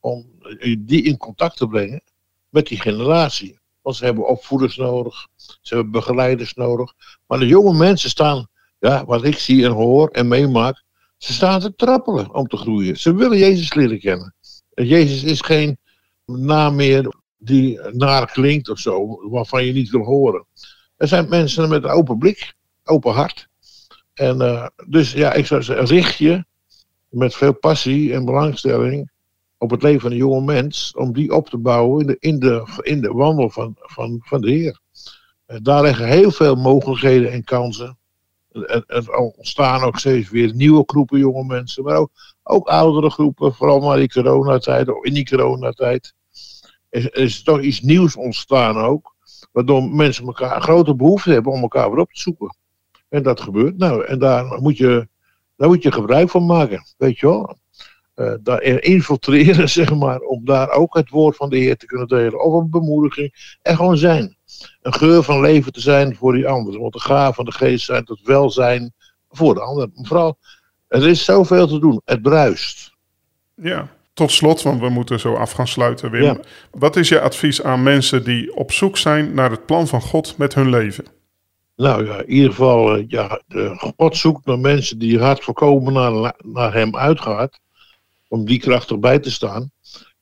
om 0.00 0.33
die 0.78 1.02
in 1.02 1.16
contact 1.16 1.56
te 1.56 1.66
brengen 1.66 2.02
met 2.48 2.66
die 2.66 2.80
generatie. 2.80 3.58
Want 3.82 3.96
ze 3.96 4.04
hebben 4.04 4.28
opvoeders 4.28 4.76
nodig, 4.76 5.26
ze 5.36 5.74
hebben 5.74 5.92
begeleiders 5.92 6.54
nodig. 6.54 6.92
Maar 7.26 7.38
de 7.38 7.46
jonge 7.46 7.74
mensen 7.74 8.10
staan, 8.10 8.46
ja, 8.78 9.04
wat 9.04 9.24
ik 9.24 9.38
zie 9.38 9.64
en 9.64 9.70
hoor 9.70 10.08
en 10.08 10.28
meemaak, 10.28 10.82
ze 11.16 11.32
staan 11.32 11.60
te 11.60 11.74
trappelen 11.74 12.34
om 12.34 12.46
te 12.46 12.56
groeien. 12.56 12.96
Ze 12.96 13.14
willen 13.14 13.38
Jezus 13.38 13.74
leren 13.74 13.98
kennen. 13.98 14.34
Jezus 14.74 15.22
is 15.22 15.40
geen 15.40 15.78
naam 16.24 16.74
meer 16.74 17.14
die 17.38 17.80
naar 17.80 18.32
klinkt 18.32 18.68
of 18.68 18.78
zo, 18.78 19.28
waarvan 19.30 19.64
je 19.64 19.72
niet 19.72 19.90
wil 19.90 20.04
horen. 20.04 20.46
Er 20.96 21.08
zijn 21.08 21.28
mensen 21.28 21.68
met 21.68 21.84
een 21.84 21.90
open 21.90 22.18
blik, 22.18 22.54
open 22.84 23.12
hart. 23.12 23.48
En 24.14 24.40
uh, 24.40 24.66
dus 24.86 25.12
ja, 25.12 25.32
ik 25.32 25.46
zou 25.46 25.62
zeggen, 25.62 25.86
richt 25.86 26.16
je 26.16 26.44
met 27.08 27.34
veel 27.34 27.54
passie 27.54 28.12
en 28.12 28.24
belangstelling 28.24 29.10
op 29.64 29.70
het 29.70 29.82
leven 29.82 30.00
van 30.00 30.10
een 30.10 30.16
jonge 30.16 30.40
mens, 30.40 30.94
om 30.96 31.12
die 31.12 31.34
op 31.34 31.48
te 31.48 31.58
bouwen 31.58 32.00
in 32.00 32.06
de, 32.06 32.16
in 32.18 32.38
de, 32.38 32.80
in 32.82 33.00
de 33.00 33.12
wandel 33.12 33.50
van, 33.50 33.76
van, 33.78 34.20
van 34.22 34.40
de 34.40 34.50
Heer. 34.50 34.80
En 35.46 35.62
daar 35.62 35.82
liggen 35.82 36.06
heel 36.06 36.30
veel 36.30 36.54
mogelijkheden 36.54 37.32
en 37.32 37.44
kansen. 37.44 37.98
Er, 38.86 39.14
ontstaan 39.14 39.82
ook 39.82 39.98
steeds 39.98 40.30
weer 40.30 40.54
nieuwe 40.54 40.82
groepen 40.86 41.18
jonge 41.18 41.44
mensen, 41.44 41.84
maar 41.84 42.06
ook, 42.42 42.68
oudere 42.68 43.10
groepen, 43.10 43.54
vooral 43.54 43.80
maar 43.80 43.96
die 43.96 44.12
coronatijd, 44.12 44.88
of 44.88 45.04
in 45.04 45.14
die 45.14 45.28
coronatijd. 45.28 46.14
Er, 46.88 47.16
is 47.16 47.42
toch 47.42 47.60
iets 47.60 47.80
nieuws 47.80 48.16
ontstaan 48.16 48.76
ook, 48.76 49.14
waardoor 49.52 49.82
mensen 49.82 50.26
elkaar 50.26 50.56
een 50.56 50.62
grote 50.62 50.94
behoefte 50.94 51.30
hebben 51.30 51.52
om 51.52 51.62
elkaar 51.62 51.90
weer 51.90 52.00
op 52.00 52.12
te 52.12 52.20
zoeken. 52.20 52.56
En 53.08 53.22
dat 53.22 53.40
gebeurt. 53.40 53.78
Nou, 53.78 54.04
en 54.04 54.18
daar 54.18 54.60
moet 54.60 54.76
je, 54.76 55.08
daar 55.56 55.68
moet 55.68 55.82
je 55.82 55.92
gebruik 55.92 56.30
van 56.30 56.46
maken, 56.46 56.82
weet 56.96 57.18
je 57.18 57.26
wel. 57.26 57.62
Uh, 58.16 58.32
daar 58.42 58.62
infiltreren, 58.62 59.68
zeg 59.80 59.94
maar, 59.94 60.18
om 60.18 60.44
daar 60.44 60.70
ook 60.70 60.94
het 60.94 61.10
woord 61.10 61.36
van 61.36 61.50
de 61.50 61.56
Heer 61.56 61.76
te 61.76 61.86
kunnen 61.86 62.08
delen. 62.08 62.44
Of 62.44 62.62
een 62.62 62.70
bemoediging. 62.70 63.56
En 63.62 63.76
gewoon 63.76 63.96
zijn. 63.96 64.36
Een 64.82 64.94
geur 64.94 65.22
van 65.22 65.40
leven 65.40 65.72
te 65.72 65.80
zijn 65.80 66.16
voor 66.16 66.32
die 66.32 66.48
anderen. 66.48 66.80
Want 66.80 66.92
de 66.92 67.00
gaven 67.00 67.34
van 67.34 67.44
de 67.44 67.52
geest 67.52 67.84
zijn 67.84 68.04
tot 68.04 68.20
welzijn 68.22 68.92
voor 69.28 69.54
de 69.54 69.60
ander. 69.60 69.88
Vooral, 69.94 70.38
er 70.88 71.08
is 71.08 71.24
zoveel 71.24 71.66
te 71.66 71.78
doen. 71.78 72.00
Het 72.04 72.22
bruist. 72.22 72.92
Ja, 73.54 73.88
tot 74.12 74.30
slot, 74.30 74.62
want 74.62 74.80
we 74.80 74.88
moeten 74.88 75.20
zo 75.20 75.34
af 75.34 75.50
gaan 75.50 75.68
sluiten, 75.68 76.10
Wim. 76.10 76.40
Wat 76.70 76.96
is 76.96 77.08
je 77.08 77.20
advies 77.20 77.62
aan 77.62 77.82
mensen 77.82 78.24
die 78.24 78.56
op 78.56 78.72
zoek 78.72 78.96
zijn 78.96 79.34
naar 79.34 79.50
het 79.50 79.66
plan 79.66 79.86
van 79.86 80.00
God 80.00 80.36
met 80.36 80.54
hun 80.54 80.70
leven? 80.70 81.04
Nou 81.76 82.06
ja, 82.06 82.18
in 82.18 82.30
ieder 82.30 82.50
geval, 82.50 82.96
eh, 82.96 83.04
ja, 83.08 83.40
God 83.96 84.16
zoekt 84.16 84.46
naar 84.46 84.58
mensen 84.58 84.98
die 84.98 85.20
hard 85.20 85.44
voorkomen 85.44 85.92
naar, 85.92 86.34
naar 86.44 86.72
hem 86.72 86.96
uitgaat 86.96 87.60
om 88.34 88.44
die 88.44 88.58
krachtig 88.58 88.98
bij 88.98 89.18
te 89.18 89.30
staan. 89.30 89.70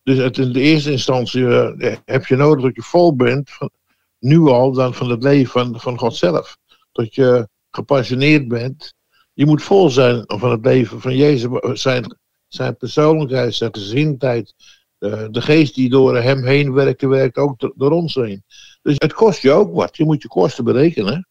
Dus 0.03 0.19
het, 0.19 0.39
in 0.39 0.53
de 0.53 0.61
eerste 0.61 0.91
instantie 0.91 1.41
uh, 1.41 1.97
heb 2.05 2.27
je 2.27 2.37
nodig 2.37 2.65
dat 2.65 2.75
je 2.75 2.83
vol 2.83 3.17
bent, 3.17 3.51
van, 3.51 3.71
nu 4.19 4.39
al, 4.39 4.73
dan 4.73 4.95
van 4.95 5.11
het 5.11 5.23
leven 5.23 5.51
van, 5.51 5.81
van 5.81 5.99
God 5.99 6.17
zelf. 6.17 6.57
Dat 6.93 7.15
je 7.15 7.49
gepassioneerd 7.71 8.49
bent. 8.49 8.95
Je 9.33 9.47
moet 9.47 9.63
vol 9.63 9.91
zijn 9.91 10.25
van 10.27 10.51
het 10.51 10.65
leven 10.65 11.01
van 11.01 11.17
Jezus, 11.17 11.81
zijn, 11.81 12.17
zijn 12.49 12.77
persoonlijkheid, 12.77 13.55
zijn 13.55 13.75
gezindheid. 13.75 14.55
De 14.99 15.41
geest 15.41 15.75
die 15.75 15.91
door 15.91 16.17
hem 16.17 16.45
heen 16.45 16.73
werkt, 16.73 17.03
werkt 17.03 17.37
ook 17.37 17.73
door 17.77 17.91
ons 17.91 18.15
heen. 18.15 18.45
Dus 18.83 18.95
het 18.99 19.13
kost 19.13 19.43
je 19.43 19.51
ook 19.51 19.75
wat. 19.75 19.97
Je 19.97 20.05
moet 20.05 20.23
je 20.23 20.29
kosten 20.29 20.65
berekenen. 20.65 21.29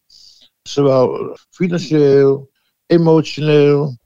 Zowel 0.62 1.36
financieel, 1.50 2.50
emotioneel, 2.86 3.96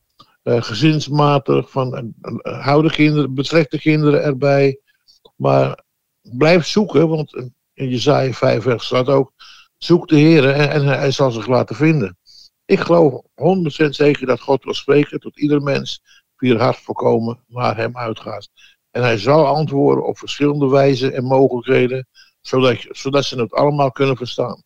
gezinsmatig, 0.47 1.71
van 1.71 2.15
uh, 2.21 2.65
hou 2.65 2.83
de 2.83 2.91
kinderen, 2.91 3.35
betrek 3.35 3.71
de 3.71 3.79
kinderen 3.79 4.23
erbij. 4.23 4.81
Maar 5.37 5.85
blijf 6.23 6.67
zoeken, 6.67 7.09
want 7.09 7.33
in 7.75 7.89
Jezaja 7.89 8.33
5 8.33 8.63
vers 8.63 8.85
staat 8.85 9.09
ook, 9.09 9.33
zoek 9.79 10.09
de 10.09 10.17
Heer 10.17 10.51
en, 10.51 10.87
hij 10.87 11.11
zal 11.11 11.31
zich 11.31 11.47
laten 11.47 11.77
vinden. 11.77 12.19
Ik 12.65 12.81
geloof 12.81 13.23
100% 13.23 13.89
zeker 13.89 14.27
dat 14.27 14.41
God 14.41 14.65
wil 14.65 14.75
spreken 14.75 15.21
tot 15.21 15.39
ieder 15.39 15.63
mens 15.63 16.03
via 16.37 16.57
hart 16.57 16.77
voorkomen 16.77 17.45
naar 17.47 17.77
hem 17.77 17.97
uitgaat. 17.97 18.49
En 18.91 19.03
hij 19.03 19.19
zal 19.19 19.47
antwoorden 19.47 20.07
op 20.07 20.19
verschillende 20.19 20.69
wijzen 20.69 21.13
en 21.13 21.25
mogelijkheden, 21.25 22.09
zodat, 22.41 22.87
zodat 22.91 23.25
ze 23.25 23.41
het 23.41 23.53
allemaal 23.53 23.93
kunnen 23.93 24.17
verstaan. 24.17 24.63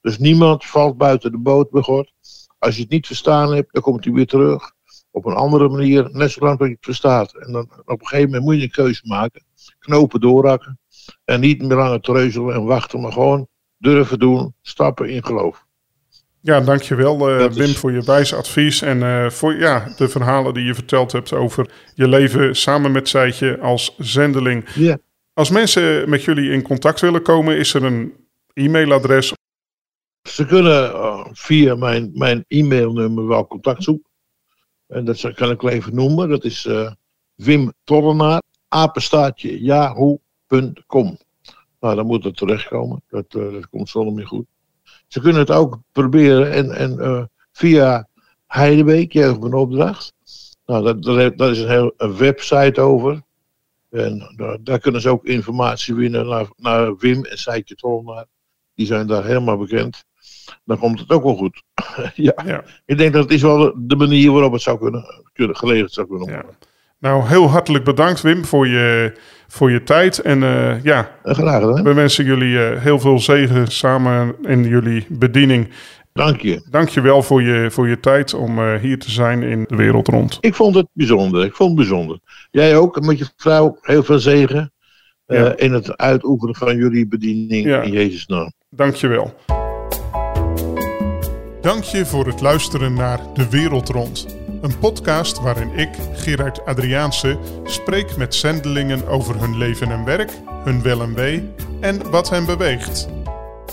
Dus 0.00 0.18
niemand 0.18 0.64
valt 0.64 0.96
buiten 0.96 1.30
de 1.30 1.38
boot 1.38 1.70
bij 1.70 1.82
God. 1.82 2.12
Als 2.58 2.74
je 2.74 2.82
het 2.82 2.90
niet 2.90 3.06
verstaan 3.06 3.54
hebt, 3.54 3.72
dan 3.72 3.82
komt 3.82 4.04
hij 4.04 4.12
weer 4.12 4.26
terug 4.26 4.74
op 5.16 5.24
een 5.24 5.34
andere 5.34 5.68
manier, 5.68 6.08
net 6.12 6.30
zolang 6.30 6.58
dat 6.58 6.68
je 6.68 6.74
het 6.74 6.84
verstaat. 6.84 7.34
En 7.34 7.52
dan 7.52 7.68
op 7.84 8.00
een 8.00 8.06
gegeven 8.06 8.30
moment 8.30 8.44
moet 8.44 8.56
je 8.56 8.62
een 8.62 8.70
keuze 8.70 9.02
maken. 9.04 9.42
Knopen 9.78 10.20
doorrakken. 10.20 10.78
En 11.24 11.40
niet 11.40 11.62
meer 11.62 11.76
langer 11.76 12.00
treuzelen 12.00 12.54
en 12.54 12.64
wachten, 12.64 13.00
maar 13.00 13.12
gewoon 13.12 13.48
durven 13.78 14.18
doen. 14.18 14.54
Stappen 14.62 15.08
in 15.08 15.24
geloof. 15.24 15.64
Ja, 16.40 16.60
dankjewel 16.60 17.40
uh, 17.40 17.46
Wim 17.50 17.74
voor 17.74 17.92
je 17.92 18.02
wijze 18.02 18.36
advies 18.36 18.82
en 18.82 18.98
uh, 18.98 19.30
voor 19.30 19.54
ja, 19.54 19.94
de 19.96 20.08
verhalen 20.08 20.54
die 20.54 20.64
je 20.64 20.74
verteld 20.74 21.12
hebt 21.12 21.32
over 21.32 21.70
je 21.94 22.08
leven 22.08 22.56
samen 22.56 22.92
met 22.92 23.08
Zijtje 23.08 23.58
als 23.58 23.94
zendeling. 23.98 24.68
Ja. 24.74 24.98
Als 25.32 25.50
mensen 25.50 26.10
met 26.10 26.24
jullie 26.24 26.50
in 26.50 26.62
contact 26.62 27.00
willen 27.00 27.22
komen, 27.22 27.56
is 27.56 27.74
er 27.74 27.84
een 27.84 28.14
e-mailadres? 28.52 29.32
Ze 30.22 30.46
kunnen 30.46 30.90
uh, 30.90 31.26
via 31.32 31.74
mijn, 31.74 32.10
mijn 32.14 32.44
e-mailnummer 32.48 33.26
wel 33.26 33.46
contact 33.46 33.82
zoeken. 33.82 34.05
En 34.86 35.04
dat 35.04 35.34
kan 35.34 35.50
ik 35.50 35.60
wel 35.60 35.70
even 35.70 35.94
noemen. 35.94 36.28
Dat 36.28 36.44
is 36.44 36.64
uh, 36.64 36.90
Wim 37.34 37.72
Tollenaar, 37.84 38.42
apenstaatje 38.68 39.62
yahoo.com. 39.62 41.18
Nou, 41.80 41.94
dan 41.96 42.06
moet 42.06 42.24
het 42.24 42.36
terechtkomen. 42.36 43.02
Dat, 43.08 43.34
uh, 43.34 43.52
dat 43.52 43.68
komt 43.68 43.88
zonder 43.88 44.14
meer 44.14 44.26
goed. 44.26 44.46
Ze 45.06 45.20
kunnen 45.20 45.40
het 45.40 45.50
ook 45.50 45.78
proberen 45.92 46.52
en, 46.52 46.70
en 46.70 46.98
uh, 46.98 47.24
via 47.52 48.08
Heidebeek, 48.46 49.12
Jeugd 49.12 49.42
een 49.42 49.54
opdracht. 49.54 50.14
Nou, 50.66 50.84
dat, 50.84 51.02
dat, 51.38 51.50
is 51.50 51.60
een 51.60 51.92
een 51.96 52.16
website 52.16 52.80
over. 52.80 53.22
En 53.90 54.32
daar, 54.36 54.58
daar, 54.62 54.78
kunnen 54.78 55.00
ze 55.00 55.08
ook 55.08 55.24
informatie 55.24 55.94
winnen 55.94 56.26
naar, 56.26 56.48
naar 56.56 56.96
Wim 56.96 57.24
en 57.24 57.38
Seitje 57.38 57.74
Tollenaar. 57.74 58.26
Die 58.74 58.86
zijn 58.86 59.06
daar 59.06 59.24
helemaal 59.24 59.58
bekend 59.58 60.04
dan 60.64 60.78
komt 60.78 61.00
het 61.00 61.10
ook 61.10 61.22
wel 61.22 61.36
goed. 61.36 61.62
ja. 62.14 62.34
ja. 62.44 62.64
ik 62.84 62.98
denk 62.98 63.12
dat 63.12 63.22
het 63.22 63.32
is 63.32 63.42
wel 63.42 63.74
de 63.76 63.96
manier 63.96 64.32
waarop 64.32 64.52
het 64.52 64.62
zou 64.62 64.78
kunnen, 64.78 65.04
kunnen 65.32 65.56
geregeld 65.56 65.92
zou 65.92 66.06
kunnen 66.06 66.28
worden. 66.28 66.50
Ja. 66.60 66.66
Nou, 66.98 67.26
heel 67.26 67.48
hartelijk 67.48 67.84
bedankt 67.84 68.20
Wim 68.20 68.44
voor 68.44 68.66
je, 68.66 69.12
voor 69.46 69.70
je 69.70 69.82
tijd. 69.82 70.18
En 70.18 70.42
uh, 70.42 70.84
ja, 70.84 71.10
Graag 71.22 71.60
gedaan. 71.60 71.82
we 71.82 71.92
wensen 71.92 72.24
jullie 72.24 72.52
uh, 72.52 72.82
heel 72.82 72.98
veel 72.98 73.18
zegen 73.18 73.66
samen 73.66 74.34
in 74.42 74.64
jullie 74.64 75.06
bediening. 75.08 75.68
Dank 76.12 76.40
je. 76.40 76.66
Dank 76.70 76.88
je 76.88 77.00
wel 77.00 77.22
voor 77.22 77.42
je, 77.42 77.70
voor 77.70 77.88
je 77.88 78.00
tijd 78.00 78.34
om 78.34 78.58
uh, 78.58 78.74
hier 78.74 78.98
te 78.98 79.10
zijn 79.10 79.42
in 79.42 79.64
de 79.68 79.76
wereld 79.76 80.08
rond. 80.08 80.38
Ik 80.40 80.54
vond 80.54 80.74
het 80.74 80.86
bijzonder. 80.92 81.44
Ik 81.44 81.54
vond 81.54 81.68
het 81.68 81.78
bijzonder. 81.78 82.18
Jij 82.50 82.76
ook 82.76 83.00
met 83.00 83.18
je 83.18 83.26
vrouw 83.36 83.78
heel 83.80 84.02
veel 84.02 84.18
zegen 84.18 84.72
ja. 85.26 85.56
in 85.56 85.72
het 85.72 85.96
uitoefenen 85.96 86.54
van 86.54 86.76
jullie 86.76 87.08
bediening 87.08 87.66
ja. 87.66 87.82
in 87.82 87.92
Jezus' 87.92 88.26
naam. 88.26 88.52
Dank 88.70 88.94
je 88.94 89.06
wel. 89.06 89.34
Dank 91.66 91.84
je 91.84 92.06
voor 92.06 92.26
het 92.26 92.40
luisteren 92.40 92.94
naar 92.94 93.20
De 93.34 93.48
Wereld 93.48 93.88
Rond. 93.88 94.26
Een 94.60 94.78
podcast 94.78 95.40
waarin 95.40 95.78
ik, 95.78 95.88
Gerard 96.12 96.64
Adriaanse, 96.64 97.38
spreek 97.64 98.16
met 98.16 98.34
zendelingen 98.34 99.06
over 99.06 99.40
hun 99.40 99.56
leven 99.56 99.90
en 99.90 100.04
werk, 100.04 100.30
hun 100.64 100.82
wel 100.82 101.02
en 101.02 101.14
wee 101.14 101.50
en 101.80 102.10
wat 102.10 102.30
hen 102.30 102.44
beweegt. 102.44 103.08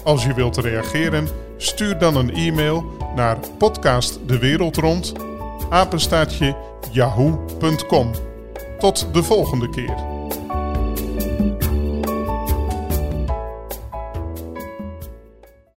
Als 0.04 0.24
je 0.24 0.34
wilt 0.34 0.58
reageren, 0.58 1.28
stuur 1.58 1.98
dan 1.98 2.16
een 2.16 2.34
e-mail 2.34 2.86
naar 3.16 3.38
podcastdewereldrond. 3.58 5.14
Tot 8.80 9.08
de 9.14 9.24
volgende 9.24 9.70
keer. 9.70 10.13